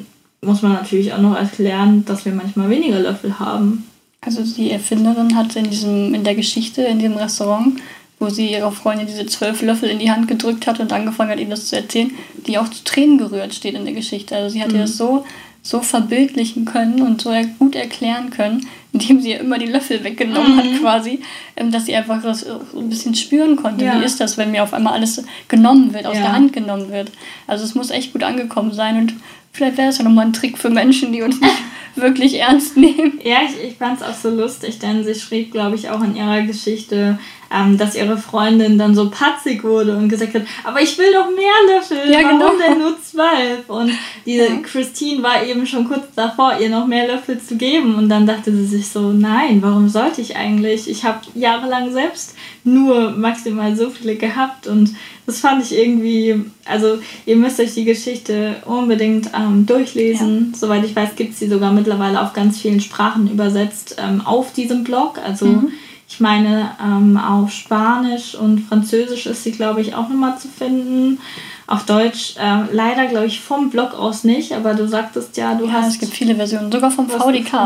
[0.41, 3.85] muss man natürlich auch noch erklären, dass wir manchmal weniger Löffel haben.
[4.21, 7.75] Also die Erfinderin hat in diesem, in der Geschichte, in dem Restaurant,
[8.19, 11.39] wo sie ihrer Freundin diese zwölf Löffel in die Hand gedrückt hat und angefangen hat,
[11.39, 12.11] ihnen das zu erzählen,
[12.47, 14.35] die auch zu Tränen gerührt steht in der Geschichte.
[14.35, 14.75] Also sie hat mhm.
[14.75, 15.25] ihr das so,
[15.61, 20.55] so verbildlichen können und so gut erklären können, indem sie ihr immer die Löffel weggenommen
[20.55, 20.57] mhm.
[20.57, 21.19] hat quasi,
[21.55, 23.85] ähm, dass sie einfach das so ein bisschen spüren konnte.
[23.85, 23.99] Ja.
[23.99, 26.21] Wie ist das, wenn mir auf einmal alles genommen wird, aus ja.
[26.21, 27.11] der Hand genommen wird.
[27.45, 29.13] Also es muss echt gut angekommen sein und
[29.57, 31.55] Vielleicht wäre das ja nochmal ein Trick für Menschen, die uns nicht
[31.95, 33.19] wirklich ernst nehmen.
[33.23, 36.15] Ja, ich, ich fand es auch so lustig, denn sie schrieb, glaube ich, auch in
[36.15, 37.17] ihrer Geschichte,
[37.53, 41.29] ähm, dass ihre Freundin dann so patzig wurde und gesagt hat, aber ich will doch
[41.35, 42.51] mehr Löffel, ja, warum genau.
[42.57, 43.67] denn nur zwölf?
[43.67, 43.91] Und
[44.25, 44.57] diese ja.
[44.63, 48.51] Christine war eben schon kurz davor, ihr noch mehr Löffel zu geben und dann dachte
[48.51, 50.89] sie sich so, nein, warum sollte ich eigentlich?
[50.89, 54.93] Ich habe jahrelang selbst nur maximal so viele gehabt und
[55.27, 60.51] das fand ich irgendwie, also ihr müsst euch die Geschichte unbedingt ähm, durchlesen.
[60.53, 60.57] Ja.
[60.57, 64.53] Soweit ich weiß, gibt es sie sogar mittlerweile auf ganz vielen Sprachen übersetzt ähm, auf
[64.53, 65.19] diesem Blog.
[65.21, 65.73] Also mhm.
[66.09, 71.19] Ich meine, ähm, auf Spanisch und Französisch ist sie, glaube ich, auch nochmal zu finden.
[71.67, 75.65] Auf Deutsch äh, leider, glaube ich, vom Blog aus nicht, aber du sagtest ja, du
[75.65, 75.89] ja, hast.
[75.89, 77.51] Es gibt viele Versionen, sogar vom VDK.
[77.51, 77.59] Wir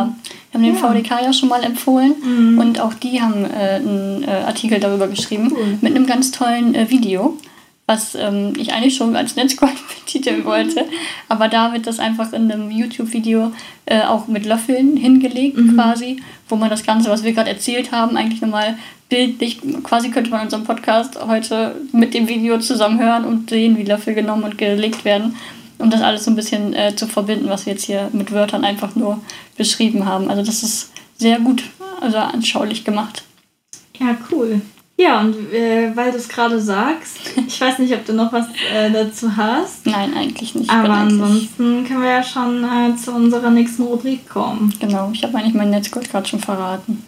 [0.56, 0.76] haben den ja.
[0.76, 2.58] VDK ja schon mal empfohlen mhm.
[2.58, 5.78] und auch die haben äh, einen äh, Artikel darüber geschrieben cool.
[5.82, 7.38] mit einem ganz tollen äh, Video
[7.92, 9.76] was ähm, ich eigentlich schon als Netzgold
[10.06, 10.86] betiteln wollte.
[11.28, 13.52] Aber da wird das einfach in einem YouTube-Video
[13.86, 15.76] äh, auch mit Löffeln hingelegt mhm.
[15.76, 18.78] quasi, wo man das Ganze, was wir gerade erzählt haben, eigentlich nochmal
[19.10, 23.84] bildlich, quasi könnte man unseren Podcast heute mit dem Video zusammen hören und sehen, wie
[23.84, 25.36] Löffel genommen und gelegt werden,
[25.78, 28.64] um das alles so ein bisschen äh, zu verbinden, was wir jetzt hier mit Wörtern
[28.64, 29.20] einfach nur
[29.58, 30.30] beschrieben haben.
[30.30, 31.64] Also das ist sehr gut,
[32.00, 33.24] also anschaulich gemacht.
[34.00, 34.62] Ja, cool.
[35.02, 38.46] Ja, und äh, weil du es gerade sagst, ich weiß nicht, ob du noch was
[38.72, 39.88] äh, dazu hast.
[39.88, 40.70] Nein, eigentlich nicht.
[40.70, 44.72] Aber ansonsten können wir ja schon äh, zu unserer nächsten Rubrik kommen.
[44.80, 47.04] Genau, ich habe eigentlich mein Netzgold gerade schon verraten.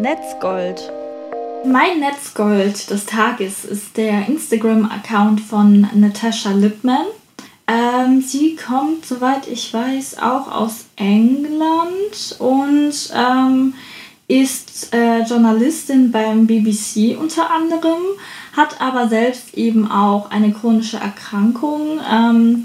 [0.00, 0.92] Netzgold.
[1.64, 7.06] Mein Netzgold des Tages ist der Instagram-Account von Natasha Lipman.
[7.68, 13.74] Ähm, sie kommt, soweit ich weiß, auch aus England und ähm,
[14.28, 18.02] ist äh, Journalistin beim BBC unter anderem,
[18.56, 22.00] hat aber selbst eben auch eine chronische Erkrankung.
[22.08, 22.64] Ähm,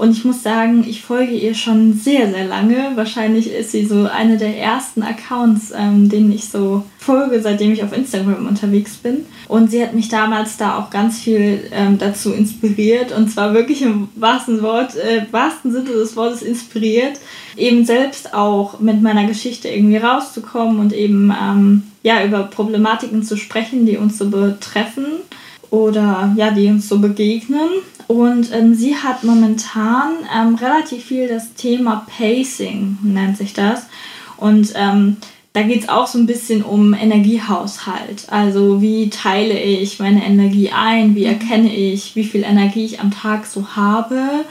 [0.00, 2.92] Und ich muss sagen, ich folge ihr schon sehr, sehr lange.
[2.94, 7.84] Wahrscheinlich ist sie so eine der ersten Accounts, ähm, denen ich so folge, seitdem ich
[7.84, 9.26] auf Instagram unterwegs bin.
[9.46, 13.12] Und sie hat mich damals da auch ganz viel ähm, dazu inspiriert.
[13.12, 17.20] Und zwar wirklich im wahrsten, Wort, äh, wahrsten Sinne des Wortes inspiriert,
[17.58, 23.36] eben selbst auch mit meiner Geschichte irgendwie rauszukommen und eben ähm, ja, über Problematiken zu
[23.36, 25.04] sprechen, die uns so betreffen
[25.68, 27.68] oder ja, die uns so begegnen.
[28.10, 33.86] Und ähm, sie hat momentan ähm, relativ viel das Thema Pacing, nennt sich das.
[34.36, 35.18] Und ähm,
[35.52, 38.26] da geht es auch so ein bisschen um Energiehaushalt.
[38.28, 43.12] Also wie teile ich meine Energie ein, wie erkenne ich, wie viel Energie ich am
[43.12, 44.44] Tag so habe.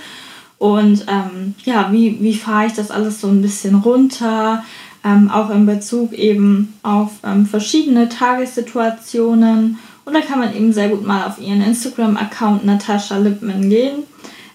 [0.57, 4.63] Und ähm, ja, wie, wie fahre ich das alles so ein bisschen runter?
[5.03, 9.79] Ähm, auch in Bezug eben auf ähm, verschiedene Tagessituationen
[10.09, 14.05] und da kann man eben sehr gut mal auf ihren Instagram-Account Natascha Lippmann gehen.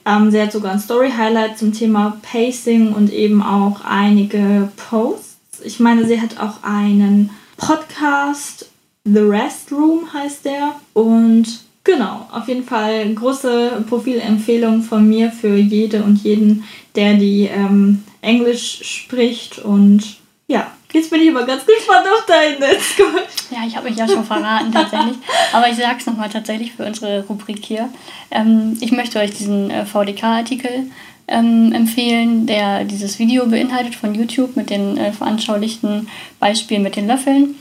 [0.05, 5.61] Ähm, sie hat sogar ein Story-Highlight zum Thema Pacing und eben auch einige Posts.
[5.63, 8.69] Ich meine, sie hat auch einen Podcast,
[9.05, 10.75] The Rest Room heißt der.
[10.93, 11.47] Und
[11.85, 16.65] genau, auf jeden Fall große Profilempfehlung von mir für jede und jeden,
[16.97, 19.61] der die ähm, Englisch spricht.
[19.61, 20.17] Und
[20.49, 23.27] ja, Jetzt bin ich aber ganz gespannt auf deinen Netzgold.
[23.51, 25.17] Ja, ich habe mich ja schon verraten tatsächlich.
[25.53, 27.89] Aber ich sage es nochmal tatsächlich für unsere Rubrik hier.
[28.31, 30.89] Ähm, ich möchte euch diesen äh, VDK-Artikel
[31.27, 37.09] ähm, empfehlen, der dieses Video beinhaltet von YouTube mit den äh, veranschaulichten Beispielen mit den
[37.09, 37.57] Löffeln.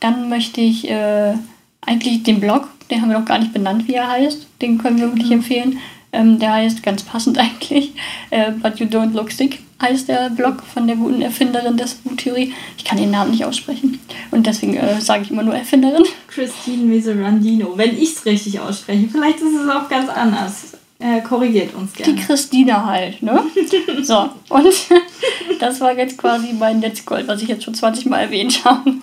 [0.00, 1.34] Dann möchte ich äh,
[1.82, 4.46] eigentlich den Blog, den haben wir noch gar nicht benannt, wie er heißt.
[4.62, 5.34] Den können wir wirklich mhm.
[5.34, 5.78] empfehlen.
[6.14, 7.92] Ähm, der heißt ganz passend eigentlich,
[8.30, 12.52] äh, But You Don't Look Sick heißt der Blog von der guten Erfinderin der Spoon-Theorie.
[12.76, 14.00] Ich kann ihren Namen nicht aussprechen.
[14.30, 16.04] Und deswegen äh, sage ich immer nur Erfinderin.
[16.28, 19.08] Christine Miserandino, wenn ich es richtig ausspreche.
[19.10, 20.78] Vielleicht ist es auch ganz anders.
[21.00, 22.12] Äh, korrigiert uns gerne.
[22.12, 23.44] Die Christine halt, ne?
[24.02, 24.74] so, und
[25.60, 28.94] das war jetzt quasi mein Netzgold, was ich jetzt schon 20 Mal erwähnt habe.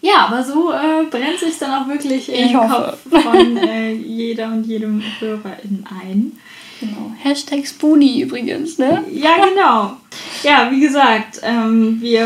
[0.00, 4.46] Ja, aber so äh, brennt sich dann auch wirklich in den Kopf von äh, jeder
[4.52, 6.38] und jedem Hörer in ein.
[6.80, 7.12] Genau.
[7.22, 9.04] Hashtag Spoonie übrigens, ne?
[9.12, 9.96] Ja, genau.
[10.42, 12.24] Ja, wie gesagt, ähm, wir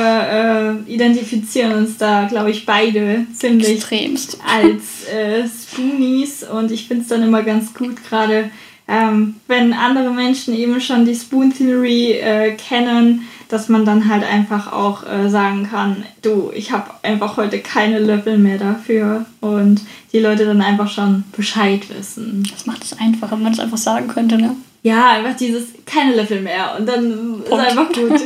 [0.87, 4.39] äh, identifizieren uns da, glaube ich, beide ziemlich Extremst.
[4.47, 8.51] als äh, Spoonies und ich finde es dann immer ganz gut, gerade
[8.87, 14.25] ähm, wenn andere Menschen eben schon die Spoon Theory äh, kennen, dass man dann halt
[14.25, 19.81] einfach auch äh, sagen kann, du, ich habe einfach heute keine Löffel mehr dafür und
[20.13, 22.49] die Leute dann einfach schon Bescheid wissen.
[22.51, 24.57] Das macht es einfacher, wenn man es einfach sagen könnte, ne?
[24.83, 27.49] Ja, einfach dieses keine Löffel mehr und dann Punkt.
[27.49, 28.21] ist einfach gut.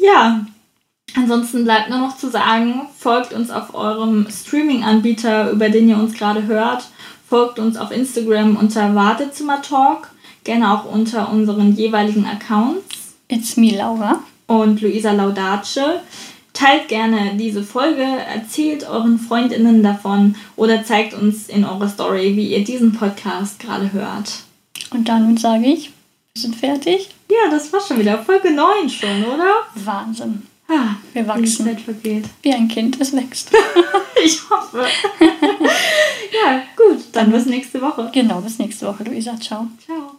[0.00, 0.12] ja.
[0.12, 0.46] ja.
[1.16, 6.14] Ansonsten bleibt nur noch zu sagen, folgt uns auf eurem Streaming-Anbieter, über den ihr uns
[6.14, 6.84] gerade hört.
[7.28, 10.08] Folgt uns auf Instagram unter Wartezimmer-Talk,
[10.44, 13.03] gerne auch unter unseren jeweiligen Accounts.
[13.28, 14.22] It's me, Laura.
[14.46, 16.00] Und Luisa Laudace.
[16.52, 22.52] Teilt gerne diese Folge, erzählt euren Freundinnen davon oder zeigt uns in eurer Story, wie
[22.52, 24.44] ihr diesen Podcast gerade hört.
[24.90, 25.90] Und dann sage ich,
[26.34, 27.08] wir sind fertig.
[27.28, 29.52] Ja, das war schon wieder Folge 9 schon, oder?
[29.74, 30.42] Wahnsinn.
[30.68, 31.66] Ah, wir wachsen.
[31.66, 32.24] Zeit vergeht.
[32.42, 33.50] Wie ein Kind, es wächst.
[34.24, 34.86] ich hoffe.
[35.20, 38.10] ja, gut, dann bis nächste Woche.
[38.12, 39.38] Genau, bis nächste Woche, Luisa.
[39.40, 39.66] Ciao.
[39.84, 40.18] Ciao.